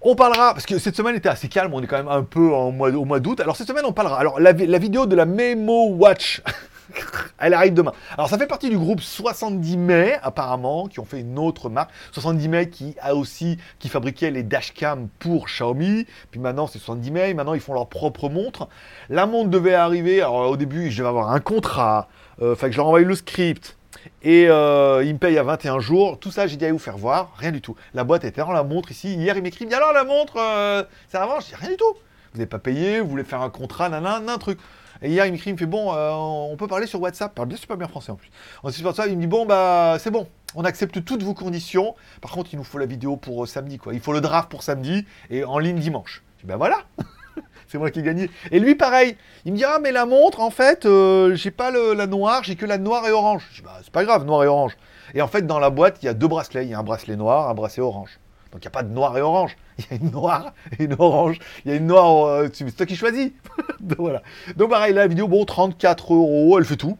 On 0.03 0.15
parlera, 0.15 0.55
parce 0.55 0.65
que 0.65 0.79
cette 0.79 0.95
semaine 0.95 1.15
était 1.15 1.29
assez 1.29 1.47
calme, 1.47 1.71
on 1.75 1.83
est 1.83 1.85
quand 1.85 1.97
même 1.97 2.07
un 2.07 2.23
peu 2.23 2.49
au 2.49 2.71
mois 2.71 3.19
d'août. 3.19 3.39
Alors 3.39 3.55
cette 3.55 3.67
semaine, 3.67 3.85
on 3.85 3.93
parlera. 3.93 4.19
Alors 4.19 4.39
la 4.39 4.51
vidéo 4.51 5.05
de 5.05 5.15
la 5.15 5.25
Memo 5.25 5.89
Watch, 5.89 6.41
elle 7.39 7.53
arrive 7.53 7.73
demain. 7.73 7.93
Alors 8.13 8.29
ça 8.29 8.37
fait 8.37 8.47
partie 8.47 8.69
du 8.69 8.77
groupe 8.77 9.01
70 9.01 9.77
mai, 9.77 10.17
apparemment, 10.21 10.87
qui 10.87 10.99
ont 10.99 11.05
fait 11.05 11.21
une 11.21 11.39
autre 11.39 11.69
marque. 11.69 11.91
70 12.11 12.47
mai 12.47 12.69
qui 12.69 12.95
a 13.01 13.15
aussi, 13.15 13.57
qui 13.79 13.89
fabriquait 13.89 14.31
les 14.31 14.43
dashcam 14.43 15.07
pour 15.19 15.45
Xiaomi. 15.45 16.05
Puis 16.31 16.39
maintenant, 16.39 16.67
c'est 16.67 16.79
70 16.79 17.11
mai, 17.11 17.33
maintenant 17.33 17.53
ils 17.53 17.61
font 17.61 17.73
leur 17.73 17.87
propre 17.87 18.29
montre. 18.29 18.67
La 19.09 19.25
montre 19.25 19.49
devait 19.49 19.73
arriver, 19.73 20.21
alors 20.21 20.49
au 20.49 20.57
début, 20.57 20.91
je 20.91 20.97
devais 20.97 21.09
avoir 21.09 21.31
un 21.31 21.39
contrat, 21.39 22.07
euh, 22.41 22.55
fait 22.55 22.67
que 22.67 22.73
je 22.73 22.77
leur 22.77 22.87
envoie 22.87 23.01
le 23.01 23.15
script. 23.15 23.77
Et 24.23 24.47
euh, 24.49 25.03
il 25.03 25.13
me 25.13 25.19
paye 25.19 25.37
à 25.37 25.43
21 25.43 25.79
jours. 25.79 26.19
Tout 26.19 26.31
ça, 26.31 26.47
j'ai 26.47 26.57
dit 26.57 26.65
à 26.65 26.71
vous 26.71 26.79
faire 26.79 26.97
voir. 26.97 27.33
Rien 27.37 27.51
du 27.51 27.61
tout. 27.61 27.75
La 27.93 28.03
boîte 28.03 28.23
était 28.23 28.41
dans 28.41 28.51
la 28.51 28.63
montre 28.63 28.91
ici. 28.91 29.13
Hier, 29.13 29.35
il 29.35 29.43
m'écrit, 29.43 29.65
mais 29.65 29.73
alors 29.73 29.93
la 29.93 30.03
montre, 30.03 30.37
euh, 30.37 30.83
ça 31.09 31.23
avance 31.23 31.45
Je 31.45 31.49
dis 31.49 31.55
rien 31.55 31.69
du 31.69 31.77
tout. 31.77 31.93
Vous 32.33 32.37
n'avez 32.37 32.47
pas 32.47 32.59
payé, 32.59 33.01
vous 33.01 33.09
voulez 33.09 33.23
faire 33.23 33.41
un 33.41 33.49
contrat, 33.49 33.89
nanana, 33.89 34.33
un 34.33 34.37
truc. 34.37 34.59
Et 35.01 35.09
hier, 35.09 35.25
il 35.25 35.31
m'écrit, 35.31 35.49
il 35.49 35.53
me 35.53 35.57
fait 35.57 35.65
bon, 35.65 35.93
euh, 35.93 36.11
on 36.11 36.55
peut 36.57 36.67
parler 36.67 36.85
sur 36.85 37.01
WhatsApp. 37.01 37.31
Il 37.33 37.35
parle 37.35 37.47
bien 37.47 37.57
super 37.57 37.77
bien 37.77 37.87
français 37.87 38.11
en 38.11 38.15
plus. 38.15 38.29
Ensuite, 38.63 38.85
il 39.07 39.17
me 39.17 39.21
dit 39.21 39.27
bon, 39.27 39.45
bah, 39.45 39.97
c'est 39.99 40.11
bon. 40.11 40.27
On 40.55 40.63
accepte 40.63 41.03
toutes 41.03 41.23
vos 41.23 41.33
conditions. 41.33 41.95
Par 42.21 42.31
contre, 42.31 42.53
il 42.53 42.57
nous 42.57 42.63
faut 42.63 42.77
la 42.77 42.85
vidéo 42.85 43.15
pour 43.15 43.43
euh, 43.43 43.47
samedi, 43.47 43.77
quoi. 43.77 43.93
Il 43.93 43.99
faut 43.99 44.13
le 44.13 44.21
draft 44.21 44.49
pour 44.49 44.63
samedi 44.63 45.05
et 45.29 45.43
en 45.43 45.59
ligne 45.59 45.79
dimanche. 45.79 46.23
Je 46.37 46.41
dis 46.41 46.47
ben 46.47 46.57
voilà. 46.57 46.79
c'est 47.67 47.77
moi 47.77 47.89
qui 47.89 47.99
ai 47.99 48.03
gagné. 48.03 48.29
Et 48.51 48.59
lui, 48.59 48.75
pareil. 48.75 49.15
Il 49.45 49.53
me 49.53 49.57
dit 49.57 49.63
ah 49.63 49.79
mais 49.81 49.91
la 49.91 50.05
montre, 50.05 50.41
en 50.41 50.51
fait, 50.51 50.85
euh, 50.85 51.35
j'ai 51.35 51.51
pas 51.51 51.71
la 51.71 52.05
noire, 52.05 52.43
j'ai 52.43 52.55
que 52.55 52.65
la 52.65 52.77
noire 52.77 53.07
et 53.07 53.11
orange. 53.11 53.47
Je 53.51 53.57
dis 53.57 53.61
bah 53.61 53.79
c'est 53.81 53.93
pas 53.93 54.03
grave, 54.03 54.25
noir 54.25 54.43
et 54.43 54.47
orange. 54.47 54.77
Et 55.13 55.21
en 55.21 55.27
fait, 55.27 55.47
dans 55.47 55.59
la 55.59 55.69
boîte, 55.69 55.97
il 56.03 56.05
y 56.05 56.09
a 56.09 56.13
deux 56.13 56.27
bracelets. 56.27 56.65
Il 56.65 56.69
y 56.69 56.73
a 56.73 56.79
un 56.79 56.83
bracelet 56.83 57.15
noir, 57.15 57.49
un 57.49 57.53
bracelet 57.53 57.83
orange. 57.83 58.19
Donc 58.51 58.61
il 58.61 58.65
n'y 58.65 58.67
a 58.67 58.71
pas 58.71 58.83
de 58.83 58.93
noir 58.93 59.17
et 59.17 59.21
orange. 59.21 59.55
Il 59.91 59.97
y 59.97 59.99
a 59.99 60.03
une 60.03 60.11
noire 60.11 60.53
et 60.77 60.83
une 60.83 60.95
orange. 60.97 61.39
Il 61.65 61.71
y 61.71 61.73
a 61.73 61.77
une 61.77 61.87
noire, 61.87 62.25
euh, 62.27 62.47
c'est 62.51 62.75
toi 62.75 62.85
qui 62.85 62.95
choisis. 62.95 63.31
Donc 63.79 63.99
voilà. 63.99 64.21
Donc 64.57 64.69
pareil, 64.69 64.93
la 64.93 65.07
vidéo, 65.07 65.27
bon, 65.27 65.45
34 65.45 66.13
euros, 66.13 66.59
elle 66.59 66.65
fait 66.65 66.77
tout. 66.77 66.97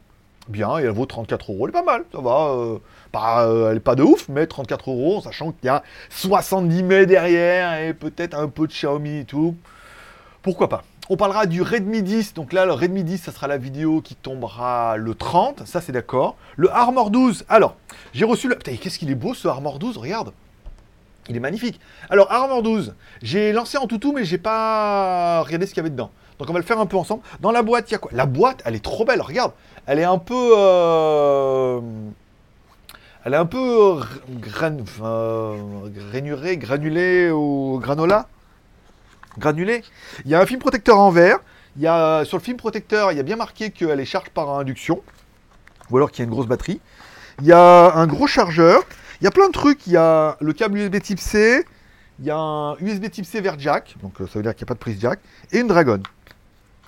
Bien, 0.47 0.79
et 0.79 0.83
elle 0.83 0.89
vaut 0.89 1.05
34 1.05 1.51
euros, 1.51 1.67
elle 1.67 1.69
est 1.69 1.71
pas 1.71 1.83
mal, 1.83 2.03
ça 2.11 2.19
va. 2.19 2.49
euh, 2.49 2.79
euh, 3.15 3.71
elle 3.71 3.77
est 3.77 3.81
pas 3.81 3.95
de 3.95 4.03
ouf, 4.03 4.27
mais 4.27 4.47
34 4.47 4.89
euros, 4.89 5.21
sachant 5.21 5.51
qu'il 5.51 5.67
y 5.67 5.69
a 5.69 5.83
70 6.09 6.83
mai 6.83 7.05
derrière 7.05 7.79
et 7.79 7.93
peut-être 7.93 8.37
un 8.37 8.47
peu 8.47 8.67
de 8.67 8.71
Xiaomi 8.71 9.19
et 9.19 9.25
tout. 9.25 9.55
Pourquoi 10.41 10.67
pas? 10.67 10.83
On 11.09 11.17
parlera 11.17 11.45
du 11.45 11.61
Redmi 11.61 12.01
10. 12.01 12.33
Donc 12.33 12.53
là, 12.53 12.65
le 12.65 12.73
Redmi 12.73 13.03
10, 13.03 13.17
ça 13.17 13.31
sera 13.31 13.47
la 13.47 13.57
vidéo 13.57 14.01
qui 14.01 14.15
tombera 14.15 14.97
le 14.97 15.13
30. 15.13 15.67
Ça, 15.67 15.81
c'est 15.81 15.91
d'accord. 15.91 16.37
Le 16.55 16.71
Armor 16.71 17.11
12. 17.11 17.45
Alors, 17.49 17.75
j'ai 18.13 18.25
reçu 18.25 18.47
le. 18.47 18.55
Putain, 18.55 18.75
qu'est-ce 18.77 18.97
qu'il 18.97 19.11
est 19.11 19.15
beau 19.15 19.33
ce 19.33 19.47
Armor 19.47 19.77
12, 19.77 19.97
regarde. 19.97 20.31
Il 21.29 21.37
est 21.37 21.39
magnifique. 21.39 21.79
Alors, 22.09 22.31
Armor 22.31 22.63
12, 22.63 22.95
j'ai 23.21 23.51
lancé 23.53 23.77
en 23.77 23.87
toutou, 23.87 24.11
mais 24.11 24.25
j'ai 24.25 24.37
pas 24.37 25.41
regardé 25.41 25.65
ce 25.65 25.71
qu'il 25.73 25.77
y 25.77 25.81
avait 25.81 25.89
dedans. 25.91 26.11
Donc, 26.39 26.49
on 26.49 26.53
va 26.53 26.59
le 26.59 26.65
faire 26.65 26.79
un 26.79 26.85
peu 26.87 26.97
ensemble. 26.97 27.21
Dans 27.39 27.51
la 27.51 27.61
boîte, 27.61 27.89
il 27.89 27.93
y 27.93 27.95
a 27.95 27.99
quoi? 27.99 28.11
La 28.13 28.25
boîte, 28.25 28.61
elle 28.65 28.75
est 28.75 28.83
trop 28.83 29.05
belle, 29.05 29.21
regarde. 29.21 29.51
Elle 29.85 29.99
est 29.99 30.03
un 30.03 30.17
peu. 30.17 30.53
euh, 30.57 31.79
Elle 33.23 33.33
est 33.35 33.37
un 33.37 33.45
peu 33.45 33.99
euh, 35.01 35.87
granulée 36.57 37.29
ou 37.31 37.79
granola? 37.81 38.27
Granulée? 39.37 39.83
Il 40.25 40.31
y 40.31 40.35
a 40.35 40.41
un 40.41 40.45
film 40.45 40.59
protecteur 40.59 40.99
en 40.99 41.11
verre. 41.11 41.37
Il 41.77 41.83
y 41.83 41.87
a, 41.87 42.25
sur 42.25 42.37
le 42.37 42.43
film 42.43 42.57
protecteur, 42.57 43.11
il 43.11 43.17
y 43.17 43.19
a 43.19 43.23
bien 43.23 43.37
marqué 43.37 43.69
qu'elle 43.71 43.99
est 43.99 44.05
charge 44.05 44.29
par 44.31 44.49
induction. 44.49 45.01
Ou 45.89 45.97
alors 45.97 46.11
qu'il 46.11 46.19
y 46.19 46.23
a 46.23 46.25
une 46.25 46.31
grosse 46.31 46.47
batterie. 46.47 46.81
Il 47.39 47.47
y 47.47 47.53
a 47.53 47.93
un 47.93 48.07
gros 48.07 48.27
chargeur. 48.27 48.83
Il 49.21 49.25
y 49.25 49.27
a 49.27 49.31
plein 49.31 49.47
de 49.47 49.53
trucs. 49.53 49.85
Il 49.87 49.93
y 49.93 49.97
a 49.97 50.35
le 50.41 50.51
câble 50.51 50.79
USB 50.79 50.99
type 50.99 51.19
C. 51.19 51.63
Il 52.19 52.25
y 52.25 52.31
a 52.31 52.37
un 52.37 52.75
USB 52.77 53.09
type 53.09 53.25
C 53.25 53.39
vers 53.39 53.57
jack. 53.59 53.95
Donc 54.01 54.19
euh, 54.19 54.27
ça 54.27 54.39
veut 54.39 54.43
dire 54.43 54.55
qu'il 54.55 54.63
n'y 54.63 54.67
a 54.67 54.69
pas 54.69 54.73
de 54.73 54.79
prise 54.79 54.99
jack. 54.99 55.19
Et 55.51 55.59
une 55.59 55.67
Dragon. 55.67 56.01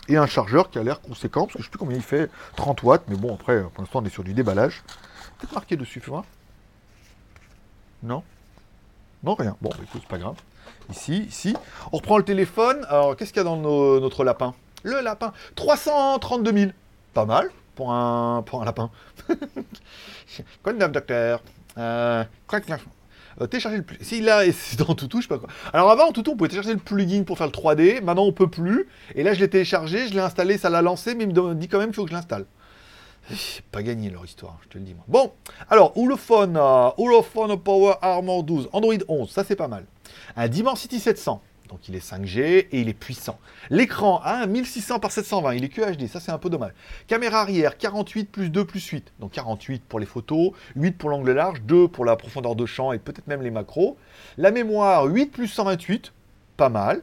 Et 0.10 0.18
un 0.18 0.26
chargeur 0.26 0.70
qui 0.70 0.80
a 0.80 0.84
l'air 0.84 1.00
conséquent. 1.00 1.42
Parce 1.42 1.54
que 1.54 1.60
je 1.60 1.64
ne 1.64 1.66
sais 1.66 1.70
plus 1.70 1.80
combien 1.80 1.98
il 1.98 2.04
fait. 2.04 2.30
30 2.56 2.82
watts. 2.84 3.04
Mais 3.08 3.16
bon, 3.16 3.36
après, 3.36 3.62
pour 3.62 3.84
l'instant, 3.84 4.00
on 4.02 4.06
est 4.06 4.10
sur 4.10 4.24
du 4.24 4.34
déballage. 4.34 4.84
Peut-être 5.38 5.54
marqué 5.54 5.76
dessus, 5.76 6.00
fais. 6.00 6.12
Non? 8.02 8.24
Non, 9.24 9.36
rien. 9.36 9.56
Bon, 9.62 9.70
bah, 9.70 9.78
écoute, 9.84 10.02
c'est 10.02 10.10
pas 10.10 10.18
grave. 10.18 10.36
Ici, 10.92 11.26
ici. 11.30 11.56
On 11.92 11.98
reprend 11.98 12.18
le 12.18 12.26
téléphone. 12.26 12.84
Alors, 12.90 13.16
qu'est-ce 13.16 13.32
qu'il 13.32 13.42
y 13.42 13.46
a 13.46 13.50
dans 13.50 13.58
notre 13.58 14.24
lapin? 14.24 14.56
Le 14.82 15.02
lapin. 15.02 15.34
332 15.56 16.52
000. 16.52 16.72
Pas 17.14 17.26
mal 17.26 17.52
pour 17.76 17.94
un, 17.94 18.44
pour 18.44 18.62
un 18.62 18.66
lapin. 18.66 18.90
Quoi 20.64 20.74
de 20.74 20.88
docteur 20.88 21.42
euh, 21.78 22.24
neuf 22.70 22.86
Euh, 23.42 23.48
télécharger 23.48 23.78
le 23.78 23.84
plugin. 23.84 24.04
Si 24.04 24.22
là, 24.22 24.46
et 24.46 24.52
c'est 24.52 24.78
dans 24.78 24.94
Toutou, 24.94 25.18
je 25.18 25.24
sais 25.24 25.28
pas 25.28 25.40
quoi. 25.40 25.50
Alors 25.74 25.90
avant, 25.90 26.10
en 26.10 26.12
Toutou, 26.12 26.32
on 26.32 26.38
pouvait 26.38 26.50
télécharger 26.50 26.76
le 26.76 26.80
plugin 26.80 27.24
pour 27.24 27.38
faire 27.38 27.48
le 27.48 27.52
3D. 27.52 28.02
Maintenant, 28.02 28.26
on 28.26 28.32
peut 28.32 28.50
plus. 28.50 28.88
Et 29.16 29.24
là, 29.24 29.34
je 29.34 29.40
l'ai 29.40 29.50
téléchargé, 29.50 30.08
je 30.08 30.14
l'ai 30.14 30.20
installé, 30.20 30.58
ça 30.58 30.70
l'a 30.70 30.82
lancé, 30.82 31.16
mais 31.16 31.24
il 31.24 31.34
me 31.34 31.56
dit 31.56 31.68
quand 31.68 31.80
même 31.80 31.88
qu'il 31.88 31.96
faut 31.96 32.04
que 32.04 32.12
je 32.12 32.16
l'installe. 32.16 32.46
Pas 33.72 33.84
gagné 33.84 34.10
leur 34.10 34.26
histoire, 34.26 34.60
je 34.64 34.70
te 34.70 34.78
le 34.78 34.84
dis 34.84 34.94
moi. 34.94 35.06
Bon, 35.08 35.32
alors, 35.70 35.94
Ulefone, 35.96 36.58
euh, 36.58 37.58
Power 37.58 37.94
Armor 38.02 38.44
12, 38.44 38.70
Android 38.74 38.94
11, 39.08 39.30
ça 39.30 39.44
c'est 39.44 39.56
pas 39.56 39.68
mal. 39.68 39.86
Un 40.36 40.48
Dimensity 40.48 41.00
700, 41.00 41.42
donc 41.70 41.88
il 41.88 41.96
est 41.96 42.06
5G 42.06 42.40
et 42.40 42.82
il 42.82 42.90
est 42.90 42.94
puissant. 42.94 43.40
L'écran 43.70 44.22
a 44.24 44.44
un 44.44 44.48
1600 44.48 45.00
par 45.00 45.12
720, 45.12 45.56
il 45.56 45.64
est 45.64 45.70
QHD, 45.70 46.08
ça 46.08 46.20
c'est 46.20 46.32
un 46.32 46.38
peu 46.38 46.50
dommage. 46.50 46.74
Caméra 47.08 47.42
arrière, 47.42 47.78
48 47.78 48.32
plus 48.32 48.50
2 48.50 48.66
plus 48.66 48.86
8, 48.86 49.14
donc 49.20 49.32
48 49.32 49.84
pour 49.84 50.00
les 50.00 50.06
photos, 50.06 50.52
8 50.76 50.98
pour 50.98 51.10
l'angle 51.10 51.32
large, 51.32 51.62
2 51.62 51.88
pour 51.88 52.06
la 52.06 52.16
profondeur 52.16 52.56
de 52.56 52.66
champ 52.66 52.92
et 52.92 53.00
peut-être 53.00 53.28
même 53.28 53.42
les 53.42 53.52
macros. 53.52 53.98
La 54.38 54.52
mémoire, 54.52 55.06
8 55.06 55.28
plus 55.28 55.48
128, 55.48 56.14
pas 56.58 56.70
mal. 56.70 57.02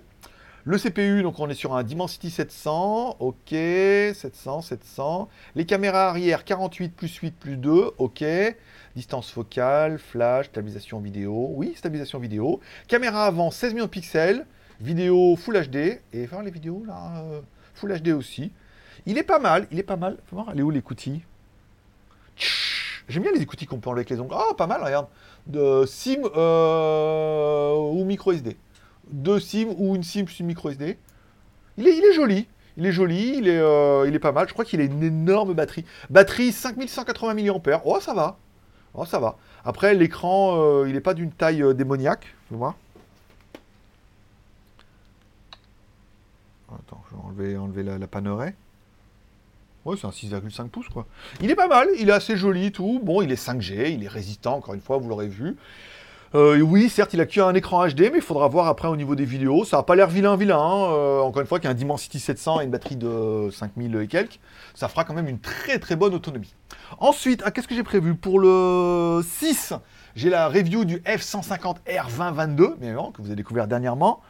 Le 0.65 0.77
CPU, 0.77 1.23
donc 1.23 1.41
on 1.41 1.49
est 1.49 1.55
sur 1.55 1.75
un 1.75 1.83
Dimensity 1.83 2.31
700, 2.31 3.17
ok, 3.19 3.49
700, 3.49 4.61
700. 4.61 5.29
Les 5.55 5.65
caméras 5.65 6.09
arrière, 6.09 6.45
48 6.45 6.95
plus 6.95 7.17
8 7.17 7.35
plus 7.35 7.57
2, 7.57 7.93
ok. 7.97 8.25
Distance 8.95 9.31
focale, 9.31 9.99
flash, 9.99 10.47
stabilisation 10.47 11.01
vidéo, 11.01 11.51
oui, 11.55 11.73
stabilisation 11.77 12.19
vidéo. 12.19 12.61
Caméra 12.89 13.25
avant, 13.25 13.51
16 13.51 13.73
millions 13.73 13.87
de 13.87 13.91
pixels, 13.91 14.45
vidéo 14.83 15.35
Full 15.37 15.67
HD, 15.67 16.03
et 16.13 16.27
voir 16.27 16.43
les 16.43 16.51
vidéos 16.51 16.85
là, 16.87 17.23
euh, 17.25 17.41
Full 17.73 17.99
HD 17.99 18.09
aussi. 18.09 18.53
Il 19.07 19.17
est 19.17 19.23
pas 19.23 19.39
mal, 19.39 19.67
il 19.71 19.79
est 19.79 19.83
pas 19.85 19.97
mal. 19.97 20.19
Faut 20.27 20.37
voir, 20.37 20.51
elle 20.53 20.59
est 20.59 20.63
où 20.63 20.71
l'écoutille 20.71 21.23
J'aime 23.09 23.23
bien 23.23 23.33
les 23.33 23.41
écoutilles 23.41 23.67
qu'on 23.67 23.79
peut 23.79 23.89
enlever 23.89 24.01
avec 24.01 24.11
les 24.11 24.21
ongles. 24.21 24.35
Oh, 24.37 24.53
pas 24.55 24.67
mal, 24.67 24.83
regarde. 24.85 25.07
De 25.47 25.85
SIM 25.87 26.21
euh, 26.37 27.75
ou 27.77 28.05
micro 28.05 28.33
SD. 28.33 28.59
Deux 29.11 29.41
SIM 29.41 29.75
ou 29.77 29.95
une 29.97 30.03
SIM 30.03 30.25
plus 30.25 30.41
une 30.41 30.47
micro 30.47 30.71
SD. 30.71 30.99
Il 31.77 31.89
est, 31.89 31.97
il 31.97 32.05
est 32.05 32.13
joli. 32.13 32.47
Il 32.77 32.87
est 32.87 32.93
joli, 32.93 33.37
il 33.37 33.49
est, 33.49 33.59
euh, 33.59 34.07
il 34.09 34.15
est 34.15 34.21
pas 34.21 34.33
mal. 34.33 34.49
Je 34.49 34.53
crois 34.53 34.65
qu'il 34.65 34.81
a 34.81 34.85
une 34.85 35.03
énorme 35.03 35.55
batterie. 35.55 35.85
Batterie 36.09 36.53
5180 36.53 37.35
mAh. 37.35 37.83
Oh, 37.85 37.99
ça 38.01 38.15
va. 38.15 38.39
Oh, 38.95 39.05
ça 39.05 39.19
va. 39.19 39.37
Après, 39.65 39.95
l'écran, 39.95 40.57
euh, 40.57 40.89
il 40.89 40.95
n'est 40.95 41.01
pas 41.01 41.15
d'une 41.15 41.31
taille 41.33 41.63
euh, 41.63 41.75
démoniaque. 41.75 42.35
Attends, 46.73 47.03
je 47.11 47.17
vais 47.17 47.23
enlever, 47.23 47.57
enlever 47.57 47.83
la, 47.83 47.99
la. 47.99 48.07
Ouais, 49.85 49.97
c'est 49.97 50.07
un 50.07 50.11
6,5 50.11 50.69
pouces, 50.69 50.89
quoi. 50.89 51.07
Il 51.41 51.51
est 51.51 51.57
pas 51.57 51.69
mal, 51.69 51.89
il 51.99 52.09
est 52.11 52.13
assez 52.13 52.37
joli 52.37 52.67
et 52.67 52.71
tout. 52.71 53.01
Bon, 53.03 53.23
il 53.23 53.33
est 53.33 53.43
5G, 53.43 53.93
il 53.93 54.05
est 54.05 54.09
résistant, 54.09 54.57
encore 54.57 54.75
une 54.75 54.81
fois, 54.81 54.99
vous 54.99 55.09
l'aurez 55.09 55.29
vu. 55.29 55.57
Euh, 56.35 56.61
oui, 56.61 56.89
certes, 56.89 57.13
il 57.13 57.21
a 57.21 57.27
qu'un 57.27 57.53
écran 57.55 57.85
HD, 57.89 58.03
mais 58.13 58.19
il 58.19 58.23
faudra 58.23 58.47
voir 58.47 58.69
après 58.69 58.87
au 58.87 58.95
niveau 58.97 59.17
des 59.17 59.25
vidéos. 59.25 59.65
Ça 59.65 59.79
n'a 59.79 59.83
pas 59.83 59.97
l'air 59.97 60.07
vilain, 60.09 60.37
vilain. 60.37 60.59
hein. 60.59 60.93
Euh, 60.93 61.21
encore 61.21 61.43
une 61.43 61.49
fois, 61.49 61.59
qu'un 61.59 61.75
Dimensity 61.75 62.21
700 62.21 62.61
et 62.61 62.65
une 62.65 62.71
batterie 62.71 62.95
de 62.97 63.51
5000 63.51 63.97
et 63.97 64.07
quelques, 64.07 64.39
ça 64.75 64.89
fera 64.89 65.05
quand 65.05 65.15
même 65.15 65.27
une 65.29 65.41
très 65.41 65.79
très 65.81 65.97
bonne 65.97 66.15
autonomie. 66.15 66.55
Ensuite, 66.99 67.43
ah, 67.45 67.51
qu'est-ce 67.51 67.67
que 67.67 67.75
j'ai 67.75 67.83
prévu 67.83 68.15
Pour 68.15 68.39
le 68.39 69.23
6, 69.25 69.73
j'ai 70.15 70.31
la 70.31 70.49
review 70.49 70.85
du 70.85 70.99
F150R2022, 70.99 72.57
bien 72.57 72.77
évidemment, 72.81 73.11
que 73.11 73.23
vous 73.23 73.27
avez 73.29 73.37
découvert 73.37 73.67
dernièrement. 73.67 74.21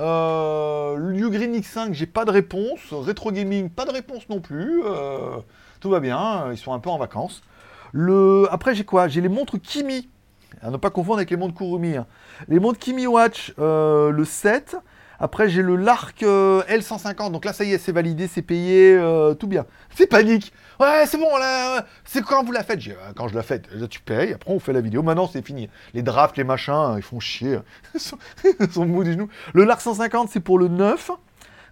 Euh, 0.00 0.96
l'Ugreen 0.96 1.54
X5, 1.54 1.92
j'ai 1.92 2.06
pas 2.06 2.24
de 2.24 2.32
réponse. 2.32 2.80
Retro 2.90 3.30
Gaming, 3.30 3.70
pas 3.70 3.84
de 3.84 3.92
réponse 3.92 4.28
non 4.28 4.40
plus. 4.40 4.82
Euh, 4.84 5.36
tout 5.78 5.90
va 5.90 6.00
bien, 6.00 6.50
ils 6.50 6.58
sont 6.58 6.72
un 6.72 6.80
peu 6.80 6.90
en 6.90 6.98
vacances. 6.98 7.42
Après, 8.50 8.74
j'ai 8.74 8.84
quoi? 8.84 9.06
J'ai 9.06 9.20
les 9.20 9.28
montres 9.28 9.60
Kimi. 9.60 10.08
À 10.62 10.70
ne 10.70 10.76
pas 10.76 10.90
confondre 10.90 11.18
avec 11.18 11.30
les 11.30 11.36
montres 11.36 11.54
Kurumi. 11.54 11.96
hein. 11.96 12.06
Les 12.48 12.58
montres 12.60 12.78
Kimi 12.78 13.06
Watch, 13.06 13.52
euh, 13.58 14.10
le 14.10 14.24
7. 14.24 14.76
Après, 15.20 15.48
j'ai 15.48 15.62
le 15.62 15.76
Lark 15.76 16.22
euh, 16.22 16.62
L150. 16.64 17.30
Donc 17.30 17.44
là, 17.44 17.52
ça 17.52 17.64
y 17.64 17.72
est, 17.72 17.78
c'est 17.78 17.92
validé, 17.92 18.26
c'est 18.26 18.42
payé, 18.42 18.96
euh, 18.96 19.34
tout 19.34 19.46
bien. 19.46 19.64
C'est 19.94 20.06
panique. 20.08 20.52
Ouais, 20.80 21.04
c'est 21.06 21.18
bon, 21.18 21.36
là, 21.38 21.86
c'est 22.04 22.22
quand 22.24 22.42
vous 22.42 22.50
la 22.50 22.64
faites? 22.64 22.80
Quand 23.14 23.28
je 23.28 23.34
la 23.34 23.42
fais, 23.42 23.62
là, 23.72 23.86
tu 23.86 24.00
payes, 24.00 24.32
après 24.32 24.52
on 24.52 24.58
fait 24.58 24.72
la 24.72 24.80
vidéo. 24.80 25.02
Maintenant, 25.04 25.28
c'est 25.32 25.46
fini. 25.46 25.70
Les 25.94 26.02
drafts, 26.02 26.36
les 26.36 26.42
machins, 26.44 26.94
ils 26.96 27.02
font 27.02 27.20
chier. 27.20 27.60
Ils 27.94 28.00
sont, 28.00 28.18
sont 28.72 28.84
mous 28.86 29.04
du 29.04 29.12
genou. 29.12 29.28
Le 29.52 29.64
Lark 29.64 29.80
150, 29.80 30.30
c'est 30.30 30.40
pour 30.40 30.58
le 30.58 30.66
9. 30.68 31.12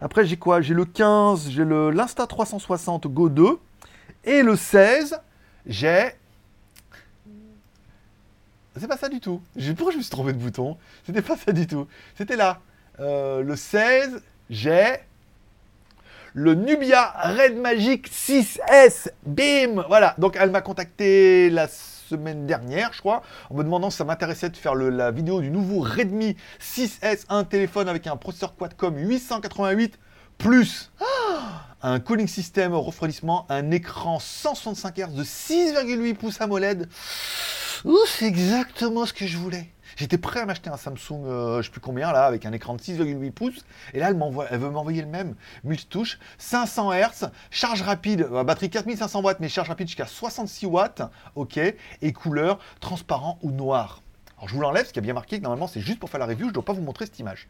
Après, 0.00 0.24
j'ai 0.24 0.36
quoi? 0.36 0.60
J'ai 0.60 0.74
le 0.74 0.84
15, 0.84 1.50
j'ai 1.50 1.64
le 1.64 1.90
l'Insta 1.90 2.26
360 2.26 3.08
Go 3.08 3.28
2. 3.28 3.58
Et 4.24 4.42
le 4.42 4.54
16, 4.54 5.18
j'ai 5.66 6.12
c'est 8.78 8.88
pas 8.88 8.96
ça 8.96 9.08
du 9.08 9.20
tout. 9.20 9.42
Pourquoi 9.76 9.92
je 9.92 9.98
me 9.98 10.02
suis 10.02 10.10
trompé 10.10 10.32
de 10.32 10.38
bouton 10.38 10.76
C'était 11.04 11.22
pas 11.22 11.36
ça 11.36 11.52
du 11.52 11.66
tout. 11.66 11.86
C'était 12.16 12.36
là. 12.36 12.60
Euh, 13.00 13.42
le 13.42 13.56
16, 13.56 14.22
j'ai 14.50 14.96
le 16.34 16.54
Nubia 16.54 17.12
Red 17.22 17.56
Magic 17.56 18.10
6S. 18.10 19.08
Bim 19.26 19.84
Voilà. 19.88 20.14
Donc 20.18 20.36
elle 20.40 20.50
m'a 20.50 20.60
contacté 20.62 21.50
la 21.50 21.68
semaine 21.68 22.46
dernière, 22.46 22.92
je 22.92 23.00
crois, 23.00 23.22
en 23.50 23.54
me 23.54 23.62
demandant 23.62 23.90
si 23.90 23.96
ça 23.96 24.04
m'intéressait 24.04 24.50
de 24.50 24.56
faire 24.56 24.74
la 24.74 25.10
vidéo 25.10 25.40
du 25.40 25.50
nouveau 25.50 25.80
Redmi 25.80 26.36
6S, 26.60 27.24
un 27.28 27.44
téléphone 27.44 27.88
avec 27.88 28.06
un 28.06 28.16
processeur 28.16 28.54
Qualcomm 28.54 28.98
888 28.98 29.98
plus 30.38 30.90
ah, 31.00 31.62
un 31.82 32.00
cooling 32.00 32.28
system 32.28 32.74
refroidissement, 32.74 33.46
un 33.48 33.70
écran 33.70 34.18
165 34.18 34.98
Hz 34.98 35.14
de 35.14 35.24
6,8 35.24 36.14
pouces 36.14 36.40
AMOLED. 36.40 36.88
Ouh, 37.84 37.98
c'est 38.06 38.26
exactement 38.26 39.06
ce 39.06 39.12
que 39.12 39.26
je 39.26 39.36
voulais. 39.36 39.68
J'étais 39.96 40.18
prêt 40.18 40.40
à 40.40 40.46
m'acheter 40.46 40.70
un 40.70 40.76
Samsung, 40.76 41.24
euh, 41.26 41.58
je 41.58 41.66
sais 41.66 41.70
plus 41.70 41.80
combien 41.80 42.12
là, 42.12 42.24
avec 42.24 42.46
un 42.46 42.52
écran 42.52 42.74
de 42.74 42.80
6,8 42.80 43.30
pouces. 43.32 43.64
Et 43.92 43.98
là, 43.98 44.10
elle, 44.10 44.18
elle 44.50 44.58
veut 44.58 44.70
m'envoyer 44.70 45.02
le 45.02 45.08
même. 45.08 45.34
Multitouche, 45.64 46.18
500 46.38 46.92
Hz, 46.92 47.30
charge 47.50 47.82
rapide, 47.82 48.26
euh, 48.32 48.44
batterie 48.44 48.70
4500 48.70 49.22
watts, 49.22 49.40
mais 49.40 49.48
charge 49.48 49.68
rapide 49.68 49.88
jusqu'à 49.88 50.06
66 50.06 50.66
watts. 50.66 51.02
Ok. 51.34 51.58
Et 51.58 52.12
couleur 52.12 52.58
transparent 52.80 53.38
ou 53.42 53.50
noir. 53.50 54.02
Alors 54.42 54.48
je 54.48 54.54
vous 54.54 54.60
l'enlève, 54.60 54.86
ce 54.86 54.92
qui 54.92 54.98
a 54.98 55.02
bien 55.02 55.14
marqué 55.14 55.38
que 55.38 55.42
normalement 55.44 55.68
c'est 55.68 55.80
juste 55.80 56.00
pour 56.00 56.10
faire 56.10 56.18
la 56.18 56.26
review, 56.26 56.46
je 56.46 56.48
ne 56.48 56.54
dois 56.54 56.64
pas 56.64 56.72
vous 56.72 56.82
montrer 56.82 57.04
cette 57.04 57.18
image. 57.20 57.46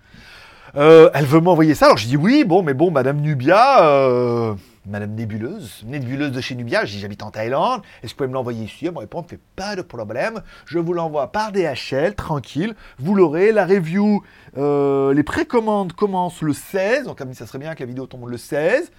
Euh, 0.76 1.10
elle 1.14 1.24
veut 1.24 1.40
m'envoyer 1.40 1.74
ça, 1.74 1.86
alors 1.86 1.96
je 1.96 2.06
dis 2.06 2.18
oui, 2.18 2.44
bon, 2.44 2.62
mais 2.62 2.74
bon, 2.74 2.90
Madame 2.90 3.18
Nubia, 3.18 3.82
euh, 3.82 4.54
Madame 4.84 5.14
Nébuleuse, 5.14 5.84
Nébuleuse 5.86 6.32
de 6.32 6.40
chez 6.40 6.56
Nubia, 6.56 6.84
j'habite 6.84 7.22
en 7.22 7.30
Thaïlande, 7.30 7.82
est-ce 8.02 8.08
que 8.08 8.08
vous 8.08 8.16
pouvez 8.16 8.28
me 8.28 8.34
l'envoyer 8.34 8.64
ici? 8.64 8.86
Elle 8.86 8.92
me 8.92 8.98
répond, 8.98 9.22
fait 9.22 9.38
pas 9.54 9.76
de 9.76 9.82
problème, 9.82 10.42
je 10.66 10.80
vous 10.80 10.92
l'envoie 10.92 11.30
par 11.30 11.52
DHL, 11.52 12.16
tranquille, 12.16 12.74
vous 12.98 13.14
l'aurez, 13.14 13.52
la 13.52 13.64
review, 13.64 14.24
euh, 14.56 15.14
les 15.14 15.22
précommandes 15.22 15.92
commencent 15.92 16.42
le 16.42 16.52
16, 16.52 17.04
donc 17.04 17.20
ça 17.34 17.46
serait 17.46 17.58
bien 17.58 17.76
que 17.76 17.80
la 17.80 17.86
vidéo 17.86 18.06
tombe 18.06 18.28
le 18.28 18.36
16, 18.36 18.90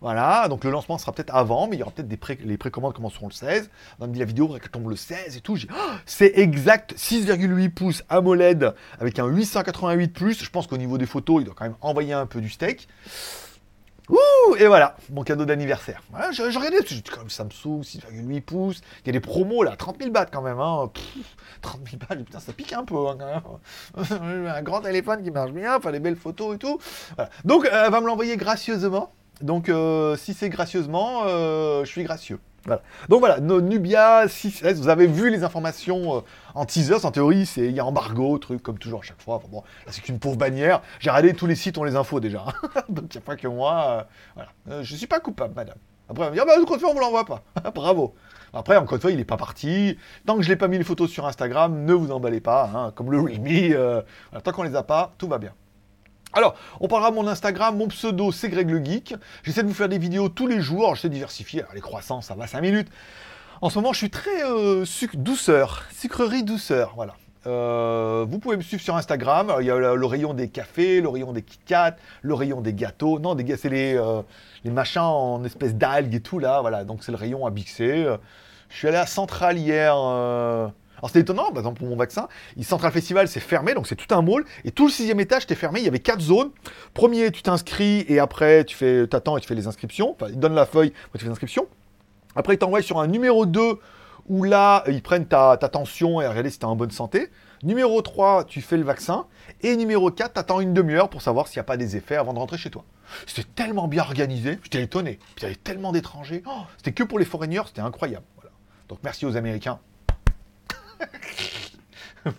voilà, 0.00 0.46
donc 0.46 0.62
le 0.62 0.70
lancement 0.70 0.96
sera 0.96 1.10
peut-être 1.10 1.34
avant, 1.34 1.66
mais 1.66 1.74
il 1.74 1.80
y 1.80 1.82
aura 1.82 1.90
peut-être 1.90 2.08
des 2.08 2.16
pré 2.16 2.38
les 2.44 2.56
précommandes 2.56 2.94
commenceront 2.94 3.26
le 3.26 3.32
16, 3.32 3.68
on 3.98 4.06
me 4.06 4.12
dit 4.12 4.20
la 4.20 4.24
vidéo 4.24 4.46
qu'elle 4.46 4.70
tombe 4.70 4.88
le 4.88 4.96
16 4.96 5.36
et 5.36 5.40
tout, 5.40 5.56
oh, 5.70 5.74
c'est 6.06 6.38
exact, 6.38 6.94
6,8 6.94 7.70
pouces 7.70 8.04
AMOLED 8.08 8.74
avec 9.00 9.18
un 9.18 9.26
888+, 9.28 10.44
je 10.44 10.50
pense 10.50 10.68
qu'au 10.68 10.76
niveau 10.76 10.98
des 10.98 11.06
photos, 11.06 11.42
il 11.42 11.46
doit 11.46 11.54
quand 11.58 11.64
même 11.64 11.76
envoyer 11.80 12.12
un 12.12 12.26
peu 12.26 12.40
du 12.40 12.48
steak, 12.48 12.86
Ouh, 14.08 14.56
et 14.56 14.66
voilà, 14.66 14.96
mon 15.10 15.22
cadeau 15.22 15.44
d'anniversaire. 15.44 16.02
Voilà, 16.10 16.32
je, 16.32 16.42
regardais, 16.42 16.78
c'est 16.86 17.08
quand 17.08 17.20
même 17.20 17.30
Samsung, 17.30 17.82
6,8 17.82 18.40
pouces. 18.42 18.80
Il 19.04 19.06
y 19.06 19.10
a 19.10 19.12
des 19.12 19.20
promos 19.20 19.62
là, 19.62 19.76
30 19.76 19.98
000 19.98 20.10
bahts 20.10 20.26
quand 20.26 20.42
même. 20.42 20.58
Hein. 20.58 20.90
30 21.62 21.80
000 21.88 22.02
bahts, 22.08 22.16
putain, 22.16 22.40
ça 22.40 22.52
pique 22.52 22.72
un 22.72 22.84
peu 22.84 22.96
hein, 23.08 23.16
quand 23.18 24.10
même. 24.10 24.46
un 24.48 24.62
grand 24.62 24.80
téléphone 24.80 25.22
qui 25.22 25.30
marche 25.30 25.52
bien, 25.52 25.76
enfin 25.76 25.92
des 25.92 26.00
belles 26.00 26.16
photos 26.16 26.56
et 26.56 26.58
tout. 26.58 26.78
Donc, 27.44 27.68
elle 27.70 27.90
va 27.90 28.00
me 28.00 28.06
l'envoyer 28.06 28.36
gracieusement. 28.36 29.12
Donc, 29.40 29.68
euh, 29.68 30.16
si 30.16 30.34
c'est 30.34 30.48
gracieusement, 30.48 31.22
euh, 31.26 31.84
je 31.84 31.90
suis 31.90 32.04
gracieux. 32.04 32.38
Donc 33.08 33.20
voilà, 33.20 33.40
Nubia 33.40 34.26
6S, 34.26 34.74
vous 34.74 34.88
avez 34.88 35.06
vu 35.06 35.30
les 35.30 35.42
informations 35.44 36.18
euh, 36.18 36.20
en 36.54 36.64
teaser, 36.64 37.04
en 37.04 37.10
théorie, 37.10 37.46
c'est 37.46 37.66
il 37.66 37.72
y 37.72 37.80
a 37.80 37.84
embargo, 37.84 38.38
truc 38.38 38.62
comme 38.62 38.78
toujours 38.78 39.00
à 39.00 39.02
chaque 39.02 39.20
fois. 39.20 39.40
bon, 39.50 39.62
là 39.86 39.92
c'est 39.92 40.00
qu'une 40.00 40.18
pauvre 40.18 40.36
bannière. 40.36 40.82
J'ai 41.00 41.10
regardé 41.10 41.34
tous 41.34 41.46
les 41.46 41.54
sites, 41.54 41.78
ont 41.78 41.84
les 41.84 41.96
infos 41.96 42.20
déjà. 42.20 42.44
Donc 42.88 43.14
il 43.14 43.18
n'y 43.18 43.22
a 43.22 43.26
pas 43.26 43.36
que 43.36 43.48
moi. 43.48 43.86
Euh, 43.88 44.02
voilà. 44.34 44.50
Euh, 44.70 44.82
je 44.82 44.96
suis 44.96 45.06
pas 45.06 45.20
coupable, 45.20 45.54
madame. 45.54 45.76
Après, 46.08 46.26
on 46.26 46.30
me 46.30 46.34
dire, 46.34 46.46
bah, 46.46 46.52
encore 46.60 46.74
une 46.74 46.80
fois, 46.80 46.90
on 46.90 46.94
vous 46.94 47.00
l'envoie 47.00 47.24
pas. 47.24 47.42
Bravo. 47.74 48.14
Après, 48.52 48.76
encore 48.76 48.96
une 48.96 49.00
fois, 49.00 49.10
il 49.10 49.16
n'est 49.16 49.24
pas 49.24 49.38
parti. 49.38 49.96
Tant 50.26 50.36
que 50.36 50.42
je 50.42 50.48
n'ai 50.48 50.56
pas 50.56 50.68
mis 50.68 50.78
les 50.78 50.84
photos 50.84 51.10
sur 51.10 51.26
Instagram, 51.26 51.84
ne 51.84 51.94
vous 51.94 52.12
emballez 52.12 52.40
pas. 52.40 52.70
Hein, 52.74 52.92
comme 52.94 53.10
le 53.10 53.18
Realme, 53.18 54.04
tant 54.44 54.52
qu'on 54.52 54.62
les 54.62 54.74
a 54.74 54.82
pas, 54.82 55.14
tout 55.16 55.26
va 55.26 55.38
bien. 55.38 55.52
Alors, 56.34 56.54
on 56.80 56.88
parlera 56.88 57.10
de 57.10 57.16
mon 57.16 57.26
Instagram, 57.26 57.76
mon 57.76 57.88
pseudo 57.88 58.32
c'est 58.32 58.48
Greg 58.48 58.70
le 58.70 58.82
Geek. 58.82 59.14
J'essaie 59.42 59.62
de 59.62 59.68
vous 59.68 59.74
faire 59.74 59.90
des 59.90 59.98
vidéos 59.98 60.30
tous 60.30 60.46
les 60.46 60.60
jours, 60.60 60.94
j'essaie 60.94 61.08
de 61.08 61.14
diversifier. 61.14 61.64
Les 61.74 61.82
croissants, 61.82 62.22
ça 62.22 62.34
va 62.34 62.46
5 62.46 62.62
minutes. 62.62 62.88
En 63.60 63.68
ce 63.68 63.78
moment, 63.78 63.92
je 63.92 63.98
suis 63.98 64.10
très 64.10 64.42
euh, 64.44 64.84
douceur, 65.14 65.84
sucrerie 65.92 66.42
douceur, 66.42 66.94
voilà. 66.96 67.14
Euh, 67.46 68.24
vous 68.28 68.38
pouvez 68.38 68.56
me 68.56 68.62
suivre 68.62 68.82
sur 68.82 68.96
Instagram. 68.96 69.52
Il 69.60 69.66
y 69.66 69.70
a 69.70 69.76
le, 69.76 70.06
rayon 70.06 70.32
des 70.32 70.48
cafés, 70.48 71.00
le 71.00 71.08
rayon 71.08 71.32
des 71.32 71.42
Kit 71.42 71.58
Kat, 71.66 71.96
le 72.22 72.34
rayon 72.34 72.60
des 72.60 72.72
gâteaux. 72.72 73.18
Non, 73.18 73.34
des 73.34 73.56
c'est 73.56 73.68
les, 73.68 73.94
euh, 73.96 74.22
les 74.64 74.70
machins 74.70 75.02
en 75.02 75.44
espèce 75.44 75.74
d'algues 75.74 76.14
et 76.14 76.20
tout 76.20 76.38
là. 76.38 76.60
Voilà, 76.60 76.84
donc 76.84 77.04
c'est 77.04 77.12
le 77.12 77.18
rayon 77.18 77.44
à 77.44 77.50
bixer. 77.50 78.06
Je 78.68 78.76
suis 78.76 78.88
allé 78.88 78.96
à 78.96 79.06
Centrale 79.06 79.58
hier. 79.58 79.94
C'était 81.06 81.20
étonnant, 81.20 81.48
par 81.48 81.58
exemple 81.58 81.80
pour 81.80 81.88
mon 81.88 81.96
vaccin, 81.96 82.28
Central 82.62 82.92
Festival 82.92 83.28
c'est 83.28 83.40
fermé, 83.40 83.74
donc 83.74 83.86
c'est 83.86 83.96
tout 83.96 84.14
un 84.14 84.22
mall, 84.22 84.44
et 84.64 84.70
tout 84.70 84.86
le 84.86 84.92
sixième 84.92 85.20
étage 85.20 85.44
était 85.44 85.54
fermé, 85.54 85.80
il 85.80 85.84
y 85.84 85.88
avait 85.88 85.98
quatre 85.98 86.20
zones. 86.20 86.50
Premier, 86.94 87.30
tu 87.30 87.42
t'inscris 87.42 88.04
et 88.08 88.18
après 88.18 88.64
tu 88.64 88.76
fais, 88.76 89.06
t'attends 89.06 89.36
et 89.36 89.40
tu 89.40 89.48
fais 89.48 89.54
les 89.54 89.66
inscriptions. 89.66 90.12
Enfin, 90.12 90.30
ils 90.30 90.38
donnent 90.38 90.54
la 90.54 90.66
feuille, 90.66 90.90
tu 90.90 91.18
fais 91.18 91.24
les 91.24 91.32
inscriptions. 91.32 91.66
Après, 92.34 92.54
ils 92.54 92.58
t'envoient 92.58 92.82
sur 92.82 92.98
un 92.98 93.06
numéro 93.06 93.46
2 93.46 93.78
où 94.28 94.44
là, 94.44 94.84
ils 94.86 95.02
prennent 95.02 95.26
ta, 95.26 95.56
tension 95.56 96.20
et 96.20 96.26
regardent 96.26 96.48
si 96.48 96.58
tu 96.58 96.64
es 96.64 96.68
en 96.68 96.76
bonne 96.76 96.90
santé. 96.90 97.30
Numéro 97.62 98.00
3, 98.00 98.44
tu 98.44 98.60
fais 98.60 98.76
le 98.76 98.84
vaccin. 98.84 99.26
Et 99.60 99.76
numéro 99.76 100.10
4, 100.10 100.34
tu 100.34 100.40
attends 100.40 100.60
une 100.60 100.72
demi-heure 100.72 101.08
pour 101.08 101.22
savoir 101.22 101.48
s'il 101.48 101.58
n'y 101.58 101.62
a 101.62 101.64
pas 101.64 101.76
des 101.76 101.96
effets 101.96 102.16
avant 102.16 102.32
de 102.32 102.38
rentrer 102.38 102.56
chez 102.56 102.70
toi. 102.70 102.84
C'était 103.26 103.48
tellement 103.54 103.88
bien 103.88 104.02
organisé, 104.02 104.58
j'étais 104.62 104.82
étonné. 104.82 105.18
il 105.38 105.42
y 105.42 105.46
avait 105.46 105.54
tellement 105.56 105.92
d'étrangers. 105.92 106.42
Oh, 106.46 106.62
c'était 106.76 106.92
que 106.92 107.02
pour 107.02 107.18
les 107.18 107.24
foreigners, 107.24 107.62
c'était 107.66 107.82
incroyable. 107.82 108.24
Donc 108.88 109.00
merci 109.02 109.26
aux 109.26 109.36
Américains. 109.36 109.80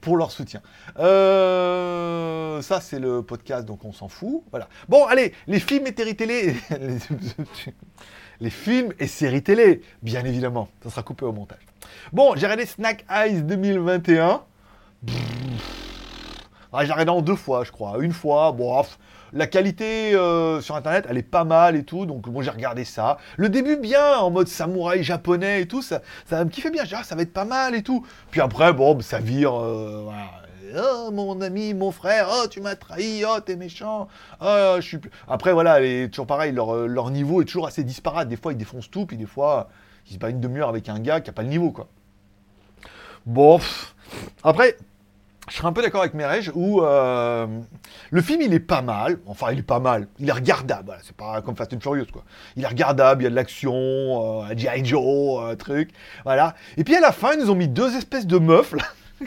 pour 0.00 0.16
leur 0.16 0.30
soutien. 0.30 0.60
Euh, 0.98 2.62
ça, 2.62 2.80
c'est 2.80 2.98
le 2.98 3.22
podcast, 3.22 3.66
donc 3.66 3.84
on 3.84 3.92
s'en 3.92 4.08
fout. 4.08 4.42
Voilà. 4.50 4.68
Bon, 4.88 5.04
allez, 5.06 5.32
les 5.46 5.60
films 5.60 5.86
et 5.86 5.94
séries 5.96 6.16
télé. 6.16 6.56
les 8.40 8.50
films 8.50 8.92
et 8.98 9.06
séries 9.06 9.42
télé, 9.42 9.82
bien 10.02 10.24
évidemment. 10.24 10.68
Ça 10.82 10.90
sera 10.90 11.02
coupé 11.02 11.24
au 11.24 11.32
montage. 11.32 11.64
Bon, 12.12 12.34
j'ai 12.36 12.46
regardé 12.46 12.66
Snack 12.66 13.04
Eyes 13.10 13.42
2021. 13.42 14.42
Ah, 16.72 16.84
j'ai 16.84 16.92
regardé 16.92 17.10
en 17.10 17.20
deux 17.20 17.36
fois, 17.36 17.64
je 17.64 17.72
crois. 17.72 17.98
Une 18.00 18.12
fois, 18.12 18.52
bon, 18.52 18.82
la 19.32 19.46
qualité 19.46 20.14
euh, 20.14 20.60
sur 20.60 20.76
internet, 20.76 21.06
elle 21.08 21.18
est 21.18 21.22
pas 21.22 21.44
mal 21.44 21.76
et 21.76 21.84
tout, 21.84 22.06
donc 22.06 22.28
bon, 22.28 22.42
j'ai 22.42 22.50
regardé 22.50 22.84
ça. 22.84 23.18
Le 23.36 23.48
début, 23.48 23.76
bien, 23.76 24.18
en 24.18 24.30
mode 24.30 24.48
samouraï 24.48 25.02
japonais 25.02 25.62
et 25.62 25.66
tout, 25.66 25.82
ça, 25.82 26.02
ça 26.28 26.44
me 26.44 26.50
kiffait 26.50 26.70
bien. 26.70 26.84
Ah, 26.92 27.04
ça 27.04 27.14
va 27.14 27.22
être 27.22 27.32
pas 27.32 27.44
mal 27.44 27.74
et 27.74 27.82
tout. 27.82 28.04
Puis 28.30 28.40
après, 28.40 28.72
bon, 28.72 29.00
ça 29.00 29.18
vire. 29.18 29.54
Euh, 29.54 30.10
oh, 30.76 31.10
mon 31.12 31.40
ami, 31.40 31.74
mon 31.74 31.92
frère, 31.92 32.28
oh, 32.30 32.46
tu 32.48 32.60
m'as 32.60 32.74
trahi, 32.74 33.24
oh, 33.24 33.40
t'es 33.40 33.56
méchant. 33.56 34.08
Oh, 34.40 34.76
je 34.80 34.96
Après, 35.28 35.52
voilà, 35.52 35.78
toujours 36.08 36.26
pareil, 36.26 36.52
leur, 36.52 36.74
euh, 36.74 36.86
leur, 36.86 37.10
niveau 37.10 37.42
est 37.42 37.44
toujours 37.44 37.66
assez 37.66 37.84
disparate. 37.84 38.28
Des 38.28 38.36
fois, 38.36 38.52
ils 38.52 38.58
défoncent 38.58 38.90
tout, 38.90 39.06
puis 39.06 39.16
des 39.16 39.26
fois, 39.26 39.68
ils 40.08 40.14
se 40.14 40.18
battent 40.18 40.32
une 40.32 40.40
demi-heure 40.40 40.68
avec 40.68 40.88
un 40.88 40.98
gars 40.98 41.20
qui 41.20 41.30
a 41.30 41.32
pas 41.32 41.42
le 41.42 41.48
niveau, 41.48 41.70
quoi. 41.70 41.88
Bon, 43.26 43.60
après, 44.42 44.76
je 45.50 45.56
serais 45.56 45.66
un 45.66 45.72
peu 45.72 45.82
d'accord 45.82 46.02
avec 46.02 46.14
Merej 46.14 46.50
où 46.54 46.82
euh, 46.82 47.46
le 48.10 48.22
film 48.22 48.40
il 48.40 48.54
est 48.54 48.60
pas 48.60 48.82
mal, 48.82 49.18
enfin 49.26 49.48
il 49.50 49.58
est 49.58 49.62
pas 49.62 49.80
mal, 49.80 50.06
il 50.20 50.28
est 50.28 50.32
regardable, 50.32 50.96
c'est 51.02 51.16
pas 51.16 51.42
comme 51.42 51.56
Fast 51.56 51.74
and 51.74 51.80
Furious 51.80 52.06
quoi. 52.12 52.22
Il 52.56 52.62
est 52.62 52.68
regardable, 52.68 53.22
il 53.22 53.24
y 53.24 53.26
a 53.26 53.30
de 53.30 53.34
l'action, 53.34 53.74
euh, 53.74 54.54
G.I. 54.56 54.84
Joe, 54.84 55.42
euh, 55.42 55.56
truc, 55.56 55.90
voilà. 56.22 56.54
Et 56.76 56.84
puis 56.84 56.94
à 56.94 57.00
la 57.00 57.10
fin 57.10 57.32
ils 57.32 57.40
nous 57.40 57.50
ont 57.50 57.56
mis 57.56 57.66
deux 57.66 57.96
espèces 57.96 58.28
de 58.28 58.38
meufs 58.38 58.74
là. 58.74 58.84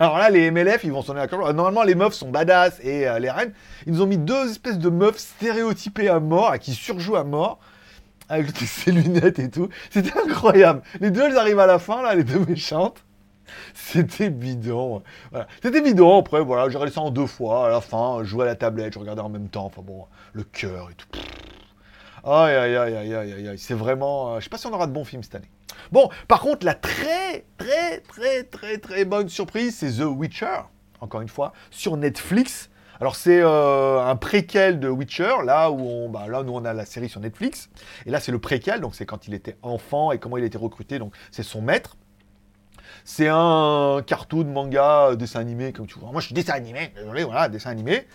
Alors 0.00 0.18
là 0.18 0.30
les 0.30 0.50
MLF 0.50 0.82
ils 0.82 0.90
vont 0.90 1.02
sonner 1.02 1.20
la 1.20 1.28
cloche. 1.28 1.54
Normalement 1.54 1.84
les 1.84 1.94
meufs 1.94 2.14
sont 2.14 2.28
badass 2.28 2.80
et 2.80 3.06
les 3.20 3.30
reines, 3.30 3.52
ils 3.86 3.92
nous 3.92 4.02
ont 4.02 4.06
mis 4.06 4.18
deux 4.18 4.50
espèces 4.50 4.78
de 4.78 4.90
meufs 4.90 5.18
stéréotypées 5.18 6.08
à 6.08 6.18
mort, 6.18 6.50
à 6.50 6.58
qui 6.58 6.74
surjouent 6.74 7.16
à 7.16 7.24
mort 7.24 7.60
avec 8.28 8.50
ses 8.56 8.90
lunettes 8.90 9.38
et 9.38 9.48
tout. 9.48 9.68
C'était 9.90 10.18
incroyable. 10.18 10.82
Les 10.98 11.12
deux 11.12 11.22
elles 11.22 11.38
arrivent 11.38 11.60
à 11.60 11.66
la 11.66 11.78
fin 11.78 12.02
là, 12.02 12.16
les 12.16 12.24
deux 12.24 12.40
méchantes. 12.40 13.05
C'était 13.74 14.30
bidon. 14.30 15.02
C'était 15.62 15.80
bidon. 15.80 16.18
Après, 16.18 16.40
voilà, 16.40 16.68
j'ai 16.68 16.76
regardé 16.76 16.92
ça 16.92 17.00
en 17.00 17.10
deux 17.10 17.26
fois. 17.26 17.66
À 17.66 17.70
la 17.70 17.80
fin, 17.80 18.18
je 18.22 18.28
jouais 18.28 18.44
à 18.44 18.46
la 18.46 18.56
tablette, 18.56 18.94
je 18.94 18.98
regardais 18.98 19.22
en 19.22 19.28
même 19.28 19.48
temps. 19.48 19.66
Enfin 19.66 19.82
bon, 19.82 20.06
le 20.32 20.44
cœur 20.44 20.90
et 20.90 20.94
tout. 20.94 21.08
Aïe, 22.24 22.54
aïe, 22.56 22.76
aïe, 22.76 22.96
aïe, 22.96 23.14
aïe, 23.14 23.48
aïe. 23.48 23.58
C'est 23.58 23.74
vraiment. 23.74 24.34
Euh, 24.34 24.38
je 24.40 24.44
sais 24.44 24.50
pas 24.50 24.58
si 24.58 24.66
on 24.66 24.72
aura 24.72 24.86
de 24.86 24.92
bons 24.92 25.04
films 25.04 25.22
cette 25.22 25.36
année. 25.36 25.50
Bon, 25.92 26.08
par 26.26 26.40
contre, 26.40 26.66
la 26.66 26.74
très, 26.74 27.44
très, 27.56 28.00
très, 28.00 28.42
très, 28.44 28.78
très 28.78 29.04
bonne 29.04 29.28
surprise, 29.28 29.76
c'est 29.76 29.98
The 29.98 30.06
Witcher. 30.06 30.62
Encore 31.00 31.20
une 31.20 31.28
fois, 31.28 31.52
sur 31.70 31.96
Netflix. 31.96 32.70
Alors 32.98 33.14
c'est 33.14 33.40
euh, 33.42 34.00
un 34.00 34.16
préquel 34.16 34.80
de 34.80 34.88
Witcher, 34.88 35.34
là 35.44 35.70
où 35.70 35.80
on, 35.80 36.08
bah, 36.08 36.26
là 36.28 36.42
nous 36.42 36.54
on 36.54 36.64
a 36.64 36.72
la 36.72 36.86
série 36.86 37.10
sur 37.10 37.20
Netflix, 37.20 37.68
et 38.06 38.10
là 38.10 38.20
c'est 38.20 38.32
le 38.32 38.38
préquel, 38.38 38.80
donc 38.80 38.94
c'est 38.94 39.04
quand 39.04 39.28
il 39.28 39.34
était 39.34 39.58
enfant 39.60 40.12
et 40.12 40.18
comment 40.18 40.38
il 40.38 40.44
a 40.44 40.46
été 40.46 40.56
recruté, 40.56 40.98
donc 40.98 41.12
c'est 41.30 41.42
son 41.42 41.60
maître. 41.60 41.98
C'est 43.04 43.28
un 43.28 44.02
cartoon, 44.06 44.44
manga, 44.44 45.10
euh, 45.10 45.16
dessin 45.16 45.40
animé, 45.40 45.72
comme 45.72 45.86
tu 45.86 45.98
vois. 45.98 46.10
Moi, 46.12 46.20
je 46.20 46.26
suis 46.26 46.34
dessin 46.34 46.54
animé, 46.54 46.92
désolé, 46.96 47.24
voilà, 47.24 47.48
dessin 47.48 47.70
animé. 47.70 48.06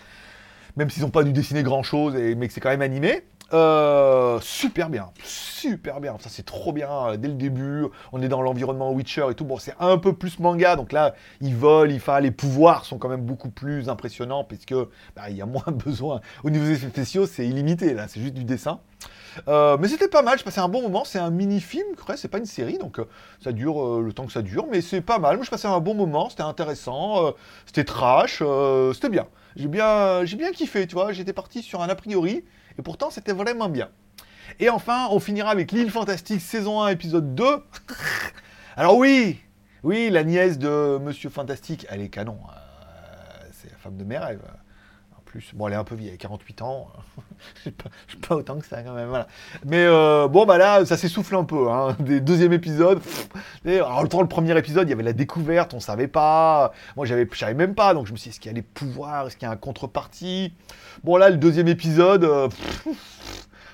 Même 0.78 0.90
s'ils 0.90 1.04
n'ont 1.04 1.10
pas 1.10 1.24
dû 1.24 1.34
dessiner 1.34 1.64
grand 1.64 1.84
chose, 1.84 2.14
mais 2.14 2.48
que 2.48 2.54
c'est 2.54 2.62
quand 2.62 2.70
même 2.70 2.82
animé. 2.82 3.24
Euh, 3.54 4.40
super 4.42 4.90
bien, 4.90 5.10
super 5.24 6.00
bien. 6.00 6.16
Ça, 6.20 6.30
c'est 6.30 6.46
trop 6.46 6.72
bien. 6.72 6.90
Euh, 6.90 7.18
dès 7.18 7.28
le 7.28 7.34
début, 7.34 7.86
on 8.14 8.22
est 8.22 8.30
dans 8.30 8.42
l'environnement 8.42 8.92
Witcher 8.92 9.26
et 9.30 9.36
tout. 9.36 9.44
Bon, 9.44 9.58
c'est 9.58 9.76
un 9.80 9.98
peu 9.98 10.14
plus 10.14 10.40
manga, 10.40 10.78
donc 10.78 10.94
là, 10.94 11.14
ils 11.42 11.56
volent, 11.56 11.92
ils 11.92 12.00
font, 12.00 12.18
les 12.18 12.32
pouvoirs 12.32 12.86
sont 12.86 12.98
quand 12.98 13.10
même 13.10 13.26
beaucoup 13.26 13.50
plus 13.50 13.90
impressionnants, 13.90 14.46
puisque 14.46 14.74
bah, 15.16 15.30
il 15.30 15.36
y 15.36 15.42
a 15.42 15.46
moins 15.48 15.64
besoin. 15.68 16.22
Au 16.44 16.50
niveau 16.50 16.66
des 16.66 16.74
effets 16.74 16.90
spéciaux, 16.90 17.26
c'est 17.26 17.46
illimité, 17.46 17.94
là, 17.94 18.08
c'est 18.08 18.22
juste 18.22 18.34
du 18.34 18.46
dessin. 18.46 18.80
Euh, 19.48 19.78
mais 19.80 19.88
c'était 19.88 20.08
pas 20.08 20.22
mal, 20.22 20.38
je 20.38 20.44
passais 20.44 20.60
un 20.60 20.68
bon 20.68 20.82
moment. 20.82 21.04
C'est 21.06 21.20
un 21.20 21.30
mini-film, 21.30 21.88
c'est 22.16 22.28
pas 22.28 22.38
une 22.38 22.46
série, 22.46 22.78
donc 22.78 23.00
euh, 23.00 23.06
ça 23.44 23.52
dure 23.52 23.82
euh, 23.82 24.02
le 24.02 24.14
temps 24.14 24.26
que 24.26 24.32
ça 24.34 24.42
dure, 24.42 24.68
mais 24.70 24.82
c'est 24.82 25.02
pas 25.02 25.20
mal. 25.20 25.38
Moi, 25.38 25.46
je 25.46 25.50
passais 25.50 25.68
un 25.68 25.80
bon 25.80 25.94
moment, 25.94 26.30
c'était 26.30 26.44
intéressant, 26.44 27.34
c'était 27.66 27.84
trash, 27.84 28.44
c'était 28.94 29.10
bien. 29.10 29.28
J'ai 29.56 29.68
bien, 29.68 30.26
j'ai 30.26 30.38
bien 30.38 30.52
kiffé, 30.52 30.88
tu 30.88 30.96
vois. 30.96 31.12
J'étais 31.12 31.34
parti 31.34 31.62
sur 31.62 31.82
un 31.82 31.90
a 31.90 31.96
priori, 31.96 32.44
et 32.78 32.82
pourtant, 32.82 33.10
c'était 33.10 33.34
vraiment 33.34 33.70
bien. 33.70 33.90
Et 34.60 34.70
enfin, 34.70 35.08
on 35.12 35.20
finira 35.20 35.50
avec 35.50 35.72
L'île 35.72 35.92
fantastique, 35.92 36.42
saison 36.42 36.82
1, 36.82 36.90
épisode 36.90 37.36
2. 37.36 37.46
Alors 38.76 38.98
oui, 38.98 39.40
Oui, 39.84 40.10
la 40.12 40.24
nièce 40.24 40.60
de 40.60 41.00
Monsieur 41.00 41.30
Fantastique, 41.30 41.88
elle 41.90 42.02
est 42.02 42.10
canon. 42.10 42.38
Euh, 42.50 43.48
c'est 43.52 43.72
la 43.72 43.78
femme 43.78 43.98
de 43.98 44.04
mes 44.04 44.18
rêves. 44.18 44.44
Plus, 45.32 45.52
bon, 45.54 45.68
elle 45.68 45.74
est 45.76 45.78
un 45.78 45.86
peu 45.86 45.96
vieille, 45.96 46.18
48 46.18 46.62
ans. 46.62 46.90
je 47.66 47.70
pas, 47.70 47.90
pas 48.28 48.36
autant 48.36 48.60
que 48.60 48.66
ça 48.66 48.84
quand 48.84 48.94
même. 48.94 49.26
Mais 49.66 49.86
euh, 49.86 50.28
bon, 50.28 50.46
bah 50.46 50.58
là, 50.58 50.84
ça 50.84 50.98
s'essouffle 50.98 51.38
un 51.38 51.46
peu. 51.46 51.70
Hein. 51.72 51.96
Des 52.00 52.20
deuxième 52.20 52.52
épisode. 52.52 53.00
alors, 53.66 54.04
le 54.04 54.28
premier 54.28 54.58
épisode, 54.58 54.88
il 54.88 54.90
y 54.90 54.94
avait 54.94 55.04
la 55.04 55.14
découverte, 55.14 55.74
on 55.74 55.80
savait 55.80 56.10
pas. 56.10 56.74
Moi, 56.98 57.06
j'avais, 57.06 57.26
savais 57.34 57.54
même 57.54 57.76
pas. 57.76 57.94
Donc, 57.94 58.08
je 58.08 58.12
me 58.12 58.18
suis 58.18 58.26
dit, 58.26 58.34
est-ce 58.34 58.42
qu'il 58.42 58.50
y 58.50 58.54
a 58.54 58.56
des 58.56 58.62
pouvoirs 58.62 59.28
Est-ce 59.28 59.38
qu'il 59.38 59.46
y 59.46 59.50
a 59.50 59.54
un 59.54 59.56
contrepartie? 59.56 60.54
Bon, 61.06 61.16
là, 61.16 61.30
le 61.30 61.38
deuxième 61.38 61.70
épisode. 61.70 62.26
Euh, 62.26 62.50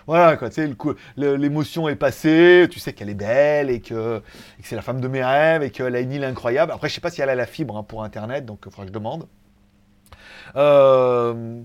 voilà, 0.05 0.37
quoi, 0.37 0.49
tu 0.49 0.61
sais, 0.61 0.71
l'émotion 1.17 1.89
est 1.89 1.95
passée, 1.95 2.67
tu 2.69 2.79
sais 2.79 2.93
qu'elle 2.93 3.09
est 3.09 3.15
belle 3.15 3.71
et 3.71 3.81
que, 3.81 4.21
c'est 4.61 4.75
la 4.75 4.83
femme 4.83 5.01
de 5.01 5.07
mes 5.07 5.23
rêves 5.23 5.63
et 5.63 5.71
qu'elle 5.71 5.95
a 5.95 6.01
une 6.01 6.11
île 6.11 6.23
incroyable. 6.23 6.71
Après, 6.71 6.87
je 6.87 6.93
sais 6.93 7.01
pas 7.01 7.09
si 7.09 7.21
elle 7.21 7.29
a 7.29 7.35
la 7.35 7.47
fibre 7.47 7.75
hein, 7.75 7.83
pour 7.83 8.03
Internet, 8.03 8.45
donc 8.45 8.59
il 8.65 8.71
faudra 8.71 8.83
que 8.83 8.89
je 8.89 8.93
demande. 8.93 9.27
Euh, 10.57 11.61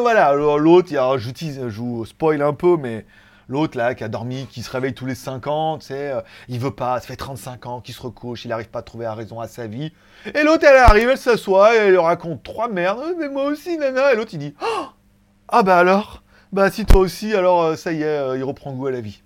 voilà, 0.00 0.26
alors 0.26 0.58
l'autre, 0.58 0.88
je 0.90 1.80
vous 1.80 2.04
spoil 2.04 2.42
un 2.42 2.52
peu, 2.52 2.76
mais 2.76 3.06
l'autre 3.48 3.78
là 3.78 3.94
qui 3.94 4.04
a 4.04 4.08
dormi, 4.08 4.46
qui 4.50 4.62
se 4.62 4.70
réveille 4.70 4.92
tous 4.92 5.06
les 5.06 5.14
5 5.14 5.46
ans, 5.46 5.78
tu 5.78 5.86
sais, 5.86 6.12
euh, 6.12 6.20
il 6.48 6.58
veut 6.58 6.72
pas, 6.72 7.00
ça 7.00 7.06
fait 7.06 7.16
35 7.16 7.66
ans 7.66 7.80
qu'il 7.80 7.94
se 7.94 8.02
recouche, 8.02 8.44
il 8.44 8.48
n'arrive 8.48 8.68
pas 8.68 8.80
à 8.80 8.82
trouver 8.82 9.04
la 9.04 9.14
raison 9.14 9.40
à 9.40 9.48
sa 9.48 9.66
vie. 9.66 9.92
Et 10.34 10.42
l'autre, 10.42 10.66
elle 10.68 10.76
arrive, 10.76 11.08
elle 11.08 11.18
s'assoit, 11.18 11.74
elle 11.74 11.98
raconte 11.98 12.42
trois 12.42 12.68
merdes, 12.68 13.14
mais 13.18 13.28
moi 13.28 13.44
aussi, 13.44 13.78
nana. 13.78 14.12
Et 14.12 14.16
l'autre, 14.16 14.30
il 14.34 14.38
dit, 14.40 14.54
oh 14.60 14.86
ah 15.48 15.62
bah 15.62 15.78
alors 15.78 16.22
bah 16.52 16.70
si 16.70 16.86
toi 16.86 17.00
aussi, 17.00 17.34
alors 17.34 17.62
euh, 17.62 17.76
ça 17.76 17.92
y 17.92 18.02
est, 18.02 18.36
il 18.36 18.44
reprend 18.44 18.72
goût 18.72 18.86
à 18.86 18.90
la 18.90 19.00
vie. 19.00 19.22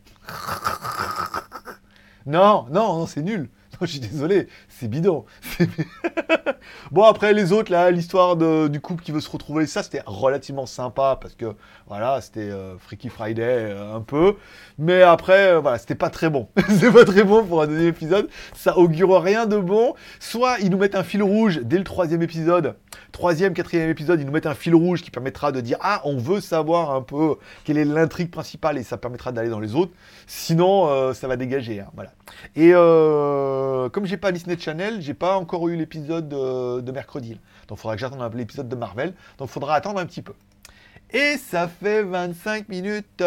non, 2.26 2.66
non, 2.70 2.98
non, 2.98 3.06
c'est 3.06 3.22
nul. 3.22 3.48
Je 3.86 3.92
suis 3.92 4.00
désolé, 4.00 4.46
c'est 4.68 4.88
bidon. 4.88 5.24
bon, 6.90 7.04
après, 7.04 7.32
les 7.32 7.52
autres, 7.52 7.72
là, 7.72 7.90
l'histoire 7.90 8.36
du 8.36 8.80
couple 8.80 9.02
qui 9.02 9.10
veut 9.10 9.20
se 9.20 9.30
retrouver, 9.30 9.66
ça, 9.66 9.82
c'était 9.82 10.02
relativement 10.04 10.66
sympa 10.66 11.18
parce 11.20 11.34
que, 11.34 11.54
voilà, 11.86 12.20
c'était 12.20 12.50
euh, 12.50 12.76
Freaky 12.78 13.08
Friday 13.08 13.72
un 13.72 14.02
peu. 14.02 14.36
Mais 14.78 15.02
après, 15.02 15.58
voilà, 15.58 15.78
c'était 15.78 15.94
pas 15.94 16.10
très 16.10 16.28
bon. 16.28 16.48
c'est 16.78 16.92
pas 16.92 17.04
très 17.04 17.24
bon 17.24 17.44
pour 17.44 17.62
un 17.62 17.66
deuxième 17.66 17.88
épisode. 17.88 18.28
Ça 18.54 18.76
augure 18.76 19.22
rien 19.22 19.46
de 19.46 19.56
bon. 19.56 19.94
Soit 20.18 20.58
ils 20.60 20.70
nous 20.70 20.78
mettent 20.78 20.94
un 20.94 21.04
fil 21.04 21.22
rouge 21.22 21.60
dès 21.62 21.78
le 21.78 21.84
troisième 21.84 22.20
épisode 22.22 22.76
troisième, 23.12 23.54
quatrième 23.54 23.90
épisode, 23.90 24.20
ils 24.20 24.26
nous 24.26 24.32
mettent 24.32 24.46
un 24.46 24.54
fil 24.54 24.74
rouge 24.74 25.02
qui 25.02 25.10
permettra 25.10 25.52
de 25.52 25.60
dire 25.60 25.78
ah 25.80 26.00
on 26.04 26.16
veut 26.16 26.40
savoir 26.40 26.90
un 26.92 27.02
peu 27.02 27.36
quelle 27.64 27.78
est 27.78 27.84
l'intrigue 27.84 28.30
principale 28.30 28.78
et 28.78 28.82
ça 28.82 28.96
permettra 28.96 29.32
d'aller 29.32 29.48
dans 29.48 29.60
les 29.60 29.74
autres. 29.74 29.92
Sinon 30.26 30.88
euh, 30.88 31.14
ça 31.14 31.28
va 31.28 31.36
dégager. 31.36 31.80
Hein, 31.80 31.88
voilà. 31.94 32.12
Et 32.56 32.70
euh, 32.74 33.88
comme 33.88 34.06
j'ai 34.06 34.16
pas 34.16 34.32
Disney 34.32 34.58
Channel, 34.58 35.00
j'ai 35.00 35.14
pas 35.14 35.36
encore 35.36 35.68
eu 35.68 35.76
l'épisode 35.76 36.28
de, 36.28 36.92
mercredi. 36.92 37.38
Donc 37.68 37.78
il 37.78 37.80
faudra 37.80 37.94
que 37.94 38.00
j'attende 38.00 38.34
l'épisode 38.34 38.68
de 38.68 38.76
Marvel. 38.76 39.14
Donc 39.38 39.48
il 39.48 39.52
faudra 39.52 39.74
attendre 39.74 40.00
un 40.00 40.06
petit 40.06 40.22
peu. 40.22 40.34
Et 41.12 41.36
ça 41.38 41.68
fait 41.68 42.02
25 42.02 42.68
minutes. 42.68 43.22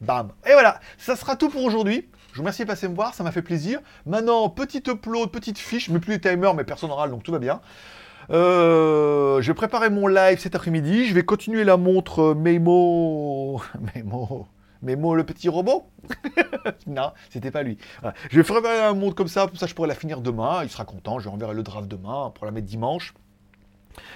Bam. 0.00 0.30
Et 0.46 0.52
voilà, 0.52 0.80
ça 0.98 1.16
sera 1.16 1.36
tout 1.36 1.48
pour 1.48 1.64
aujourd'hui. 1.64 2.06
Je 2.36 2.36
vous 2.36 2.42
remercie 2.42 2.62
de 2.62 2.68
passer 2.68 2.86
me 2.86 2.94
voir, 2.94 3.14
ça 3.14 3.24
m'a 3.24 3.32
fait 3.32 3.40
plaisir. 3.40 3.80
Maintenant, 4.04 4.50
petite 4.50 4.88
upload, 4.88 5.30
petite 5.30 5.58
fiche, 5.58 5.88
mais 5.88 5.98
plus 5.98 6.12
les 6.12 6.20
timers, 6.20 6.52
mais 6.52 6.64
personne 6.64 6.90
oral, 6.90 7.10
donc 7.10 7.22
tout 7.22 7.32
va 7.32 7.38
bien. 7.38 7.62
Euh, 8.30 9.40
je 9.40 9.46
vais 9.46 9.54
préparer 9.54 9.90
mon 9.90 10.06
live 10.06 10.38
cet 10.38 10.54
après-midi. 10.54 11.06
Je 11.06 11.14
vais 11.14 11.24
continuer 11.24 11.64
la 11.64 11.76
montre 11.76 12.34
Memo. 12.34 13.60
Memo. 13.94 14.46
Memo 14.82 15.14
le 15.14 15.24
petit 15.24 15.48
robot 15.48 15.88
Non, 16.86 17.12
c'était 17.30 17.50
pas 17.50 17.62
lui. 17.62 17.78
Je 18.30 18.36
vais 18.36 18.42
préparer 18.42 18.78
la 18.78 18.92
montre 18.92 19.14
comme 19.14 19.28
ça, 19.28 19.46
pour 19.46 19.58
ça 19.58 19.66
je 19.66 19.74
pourrai 19.74 19.88
la 19.88 19.94
finir 19.94 20.20
demain. 20.20 20.62
Il 20.62 20.70
sera 20.70 20.84
content. 20.84 21.18
Je 21.18 21.28
renverrai 21.28 21.54
le 21.54 21.62
draft 21.62 21.88
demain 21.88 22.32
pour 22.34 22.46
la 22.46 22.52
mettre 22.52 22.66
dimanche. 22.66 23.14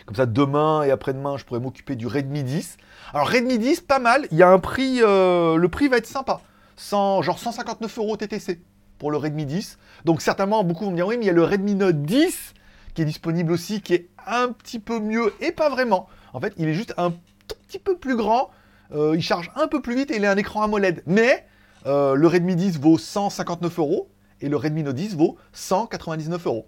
Comme 0.04 0.16
ça, 0.16 0.26
demain 0.26 0.82
et 0.82 0.90
après-demain, 0.90 1.38
je 1.38 1.44
pourrai 1.44 1.60
m'occuper 1.60 1.96
du 1.96 2.06
Redmi 2.06 2.42
10. 2.42 2.76
Alors, 3.14 3.28
Redmi 3.28 3.58
10, 3.58 3.80
pas 3.80 3.98
mal. 3.98 4.26
Il 4.30 4.36
y 4.36 4.42
a 4.42 4.48
un 4.50 4.58
prix. 4.58 4.98
Euh, 5.02 5.56
le 5.56 5.68
prix 5.68 5.88
va 5.88 5.96
être 5.96 6.06
sympa. 6.06 6.40
genre 6.76 7.38
159 7.38 7.98
euros 7.98 8.16
TTC 8.16 8.60
pour 8.98 9.10
le 9.10 9.16
Redmi 9.16 9.46
10. 9.46 9.78
Donc, 10.04 10.20
certainement, 10.20 10.64
beaucoup 10.64 10.84
vont 10.84 10.90
me 10.90 10.96
dire 10.96 11.06
oui, 11.06 11.16
mais 11.16 11.24
il 11.24 11.28
y 11.28 11.30
a 11.30 11.34
le 11.34 11.44
Redmi 11.44 11.74
Note 11.74 12.02
10 12.02 12.54
qui 12.94 13.02
est 13.02 13.06
disponible 13.06 13.52
aussi, 13.52 13.80
qui 13.80 13.94
est 13.94 14.08
un 14.26 14.52
petit 14.52 14.78
peu 14.78 15.00
mieux, 15.00 15.32
et 15.40 15.52
pas 15.52 15.68
vraiment. 15.68 16.08
En 16.32 16.40
fait, 16.40 16.52
il 16.56 16.68
est 16.68 16.74
juste 16.74 16.94
un 16.96 17.10
tout 17.10 17.56
petit 17.66 17.78
peu 17.78 17.96
plus 17.96 18.16
grand, 18.16 18.50
euh, 18.92 19.14
il 19.14 19.22
charge 19.22 19.50
un 19.56 19.68
peu 19.68 19.80
plus 19.80 19.94
vite 19.94 20.10
et 20.10 20.16
il 20.16 20.24
a 20.24 20.30
un 20.30 20.36
écran 20.36 20.62
AMOLED. 20.62 21.02
Mais 21.06 21.46
euh, 21.86 22.14
le 22.14 22.26
Redmi 22.26 22.56
10 22.56 22.78
vaut 22.78 22.98
159 22.98 23.78
euros 23.78 24.08
et 24.40 24.48
le 24.48 24.56
Redmi 24.56 24.82
Note 24.82 24.96
10 24.96 25.16
vaut 25.16 25.36
199 25.52 26.46
euros. 26.46 26.66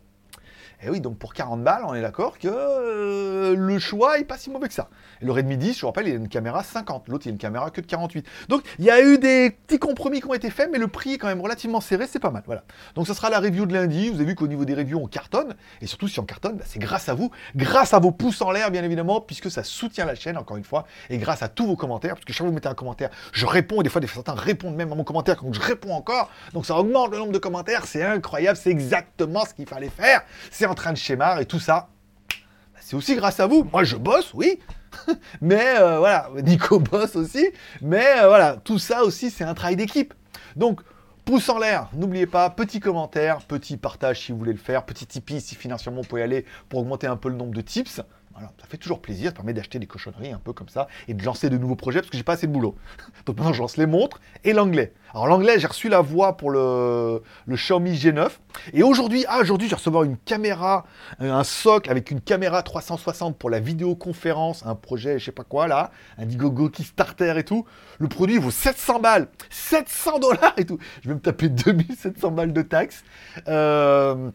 Et 0.84 0.90
oui, 0.90 1.00
donc 1.00 1.16
pour 1.16 1.32
40 1.32 1.62
balles, 1.62 1.82
on 1.86 1.94
est 1.94 2.02
d'accord 2.02 2.38
que 2.40 2.48
euh, 2.48 3.54
le 3.56 3.78
choix 3.78 4.18
est 4.18 4.24
pas 4.24 4.36
si 4.36 4.50
mauvais 4.50 4.66
que 4.66 4.74
ça. 4.74 4.88
Et 5.20 5.24
le 5.24 5.30
Redmi 5.30 5.56
10, 5.56 5.74
je 5.76 5.80
vous 5.80 5.86
rappelle, 5.86 6.08
il 6.08 6.12
a 6.12 6.16
une 6.16 6.28
caméra 6.28 6.64
50. 6.64 7.08
L'autre, 7.08 7.26
il 7.26 7.28
a 7.28 7.32
une 7.32 7.38
caméra 7.38 7.70
que 7.70 7.80
de 7.80 7.86
48. 7.86 8.26
Donc, 8.48 8.64
il 8.80 8.84
y 8.84 8.90
a 8.90 9.00
eu 9.00 9.16
des 9.18 9.50
petits 9.50 9.78
compromis 9.78 10.20
qui 10.20 10.26
ont 10.26 10.34
été 10.34 10.50
faits, 10.50 10.70
mais 10.72 10.78
le 10.78 10.88
prix 10.88 11.14
est 11.14 11.18
quand 11.18 11.28
même 11.28 11.40
relativement 11.40 11.80
serré, 11.80 12.08
c'est 12.08 12.18
pas 12.18 12.30
mal. 12.30 12.42
Voilà. 12.46 12.64
Donc, 12.96 13.06
ce 13.06 13.14
sera 13.14 13.30
la 13.30 13.38
review 13.38 13.64
de 13.64 13.72
lundi. 13.72 14.08
Vous 14.08 14.16
avez 14.16 14.24
vu 14.24 14.34
qu'au 14.34 14.48
niveau 14.48 14.64
des 14.64 14.74
reviews, 14.74 14.98
on 14.98 15.06
cartonne. 15.06 15.54
Et 15.80 15.86
surtout, 15.86 16.08
si 16.08 16.18
on 16.18 16.24
cartonne, 16.24 16.56
bah, 16.56 16.64
c'est 16.66 16.80
grâce 16.80 17.08
à 17.08 17.14
vous, 17.14 17.30
grâce 17.54 17.94
à 17.94 18.00
vos 18.00 18.10
pouces 18.10 18.42
en 18.42 18.50
l'air, 18.50 18.72
bien 18.72 18.82
évidemment, 18.82 19.20
puisque 19.20 19.52
ça 19.52 19.62
soutient 19.62 20.04
la 20.04 20.16
chaîne, 20.16 20.36
encore 20.36 20.56
une 20.56 20.64
fois, 20.64 20.86
et 21.10 21.18
grâce 21.18 21.44
à 21.44 21.48
tous 21.48 21.66
vos 21.66 21.76
commentaires, 21.76 22.14
parce 22.14 22.24
que 22.24 22.32
chaque 22.32 22.38
fois 22.38 22.46
que 22.46 22.50
vous 22.50 22.54
mettez 22.56 22.68
un 22.68 22.74
commentaire, 22.74 23.10
je 23.32 23.46
réponds, 23.46 23.82
et 23.82 23.84
des 23.84 23.90
fois, 23.90 24.00
des 24.00 24.08
certains 24.08 24.34
répondent 24.34 24.74
même 24.74 24.90
à 24.90 24.96
mon 24.96 25.04
commentaire, 25.04 25.40
donc 25.44 25.54
je 25.54 25.60
réponds 25.60 25.94
encore. 25.94 26.28
Donc, 26.54 26.66
ça 26.66 26.76
augmente 26.76 27.12
le 27.12 27.18
nombre 27.18 27.32
de 27.32 27.38
commentaires. 27.38 27.86
C'est 27.86 28.02
incroyable. 28.02 28.58
C'est 28.60 28.70
exactement 28.70 29.44
ce 29.44 29.54
qu'il 29.54 29.66
fallait 29.66 29.88
faire. 29.88 30.22
C'est 30.50 30.71
en 30.72 30.74
train 30.74 30.92
de 30.92 30.96
schémar 30.96 31.38
et 31.38 31.46
tout 31.46 31.60
ça. 31.60 31.88
Bah, 32.28 32.80
c'est 32.80 32.96
aussi 32.96 33.14
grâce 33.14 33.38
à 33.40 33.46
vous. 33.46 33.68
Moi, 33.70 33.84
je 33.84 33.96
bosse, 33.96 34.32
oui, 34.34 34.58
mais 35.40 35.76
euh, 35.78 35.98
voilà, 35.98 36.30
Nico 36.42 36.78
bosse 36.80 37.14
aussi. 37.14 37.46
Mais 37.82 38.06
euh, 38.18 38.28
voilà, 38.28 38.56
tout 38.56 38.78
ça 38.78 39.04
aussi, 39.04 39.30
c'est 39.30 39.44
un 39.44 39.54
travail 39.54 39.76
d'équipe. 39.76 40.14
Donc, 40.56 40.80
pouce 41.24 41.48
en 41.50 41.58
l'air, 41.58 41.88
n'oubliez 41.92 42.26
pas, 42.26 42.48
petit 42.50 42.80
commentaire, 42.80 43.38
petit 43.46 43.76
partage 43.76 44.20
si 44.20 44.32
vous 44.32 44.38
voulez 44.38 44.52
le 44.52 44.58
faire, 44.58 44.84
petit 44.84 45.06
Tipeee 45.06 45.40
si 45.40 45.54
financièrement 45.54 46.00
vous 46.00 46.08
pouvez 46.08 46.22
aller 46.22 46.46
pour 46.68 46.80
augmenter 46.80 47.06
un 47.06 47.16
peu 47.16 47.28
le 47.28 47.36
nombre 47.36 47.54
de 47.54 47.60
tips. 47.60 48.00
Voilà, 48.32 48.52
ça 48.60 48.66
fait 48.66 48.76
toujours 48.76 49.00
plaisir, 49.00 49.30
ça 49.30 49.34
permet 49.34 49.52
d'acheter 49.52 49.78
des 49.78 49.86
cochonneries 49.86 50.32
un 50.32 50.38
peu 50.38 50.52
comme 50.52 50.68
ça 50.68 50.88
et 51.08 51.14
de 51.14 51.24
lancer 51.24 51.50
de 51.50 51.58
nouveaux 51.58 51.76
projets 51.76 52.00
parce 52.00 52.10
que 52.10 52.16
j'ai 52.16 52.22
pas 52.22 52.34
assez 52.34 52.46
de 52.46 52.52
boulot. 52.52 52.74
Donc 53.26 53.36
maintenant 53.36 53.52
je 53.52 53.60
lance 53.60 53.76
les 53.76 53.86
montres 53.86 54.20
et 54.44 54.52
l'anglais. 54.52 54.92
Alors 55.12 55.26
l'anglais, 55.26 55.58
j'ai 55.58 55.66
reçu 55.66 55.88
la 55.88 56.00
voix 56.00 56.36
pour 56.36 56.50
le, 56.50 57.22
le 57.46 57.56
Xiaomi 57.56 57.94
G9 57.94 58.30
et 58.72 58.82
aujourd'hui, 58.82 59.24
ah 59.28 59.40
aujourd'hui, 59.40 59.68
j'ai 59.68 59.74
recevoir 59.74 60.04
une 60.04 60.16
caméra, 60.16 60.86
un 61.18 61.44
socle 61.44 61.90
avec 61.90 62.10
une 62.10 62.20
caméra 62.20 62.62
360 62.62 63.36
pour 63.36 63.50
la 63.50 63.60
vidéoconférence, 63.60 64.64
un 64.64 64.74
projet, 64.74 65.18
je 65.18 65.26
sais 65.26 65.32
pas 65.32 65.44
quoi 65.44 65.68
là, 65.68 65.90
un 66.18 66.26
Digogo 66.26 66.70
qui 66.70 66.84
starter 66.84 67.34
et 67.36 67.44
tout. 67.44 67.66
Le 67.98 68.08
produit 68.08 68.38
vaut 68.38 68.50
700 68.50 69.00
balles, 69.00 69.28
700 69.50 70.18
dollars 70.18 70.54
et 70.56 70.64
tout. 70.64 70.78
Je 71.02 71.08
vais 71.08 71.14
me 71.14 71.20
taper 71.20 71.48
2700 71.48 72.30
balles 72.30 72.52
de 72.52 72.62
taxes. 72.62 73.04
Euh, 73.48 74.30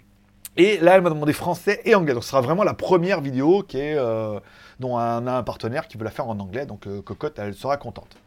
et 0.58 0.80
là, 0.80 0.96
elle 0.96 1.02
m'a 1.02 1.10
demandé 1.10 1.34
français 1.34 1.82
et 1.86 1.94
anglais. 1.94 2.14
Donc, 2.14 2.24
ce 2.24 2.30
sera 2.30 2.42
vraiment 2.42 2.64
la 2.64 2.74
première 2.74 3.22
vidéo 3.22 3.64
euh, 3.76 4.40
dont 4.80 4.96
on 4.96 4.98
a 4.98 5.32
un 5.32 5.44
partenaire 5.44 5.88
qui 5.88 5.98
veut 5.98 6.04
la 6.04 6.10
faire 6.10 6.28
en 6.28 6.40
anglais. 6.40 6.66
Donc, 6.66 6.88
euh, 6.88 7.02
Cocotte, 7.04 7.38
elle 7.38 7.54
sera 7.54 7.78
contente. 7.78 8.18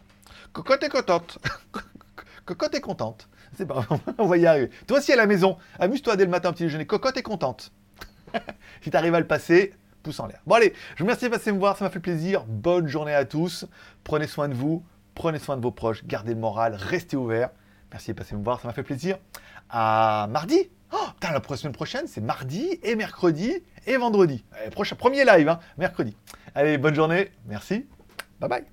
Cocotte 0.52 0.82
est 0.84 0.88
contente. 0.88 1.38
Cocotte 2.44 2.74
est 2.74 2.80
contente. 2.80 3.28
C'est 3.56 3.66
pas 3.66 3.84
on 4.18 4.26
va 4.26 4.36
y 4.36 4.46
arriver. 4.46 4.70
Toi 4.86 4.98
aussi 4.98 5.12
à 5.12 5.16
la 5.16 5.26
maison, 5.26 5.58
amuse-toi 5.80 6.16
dès 6.16 6.24
le 6.24 6.30
matin, 6.30 6.52
petit 6.52 6.62
déjeuner. 6.62 6.86
Cocotte 6.86 7.16
est 7.16 7.22
contente. 7.22 7.72
si 8.80 8.90
tu 8.90 8.96
arrives 8.96 9.14
à 9.14 9.20
le 9.20 9.26
passer, 9.26 9.74
pouce 10.04 10.20
en 10.20 10.26
l'air. 10.26 10.40
Bon, 10.46 10.54
allez, 10.54 10.72
je 10.94 11.02
vous 11.02 11.06
remercie 11.06 11.24
de 11.24 11.30
passer 11.30 11.50
me 11.50 11.58
voir, 11.58 11.76
ça 11.76 11.84
m'a 11.84 11.90
fait 11.90 12.00
plaisir. 12.00 12.44
Bonne 12.46 12.86
journée 12.86 13.14
à 13.14 13.24
tous. 13.24 13.66
Prenez 14.04 14.28
soin 14.28 14.48
de 14.48 14.54
vous, 14.54 14.84
prenez 15.16 15.40
soin 15.40 15.56
de 15.56 15.62
vos 15.62 15.72
proches, 15.72 16.04
gardez 16.04 16.34
le 16.34 16.40
moral, 16.40 16.74
restez 16.74 17.16
ouverts. 17.16 17.50
Merci 17.90 18.12
de 18.12 18.16
passer 18.16 18.36
me 18.36 18.44
voir, 18.44 18.60
ça 18.60 18.68
m'a 18.68 18.74
fait 18.74 18.84
plaisir. 18.84 19.18
À 19.68 20.28
mardi 20.30 20.70
Oh, 20.92 21.06
la 21.50 21.56
semaine 21.56 21.72
prochaine, 21.72 22.06
c'est 22.06 22.20
mardi 22.20 22.78
et 22.82 22.96
mercredi 22.96 23.52
et 23.86 23.96
vendredi. 23.96 24.44
prochain, 24.70 24.96
premier 24.96 25.24
live, 25.24 25.48
hein, 25.48 25.60
mercredi. 25.78 26.16
Allez, 26.54 26.78
bonne 26.78 26.94
journée. 26.94 27.30
Merci. 27.46 27.86
Bye 28.40 28.48
bye. 28.48 28.64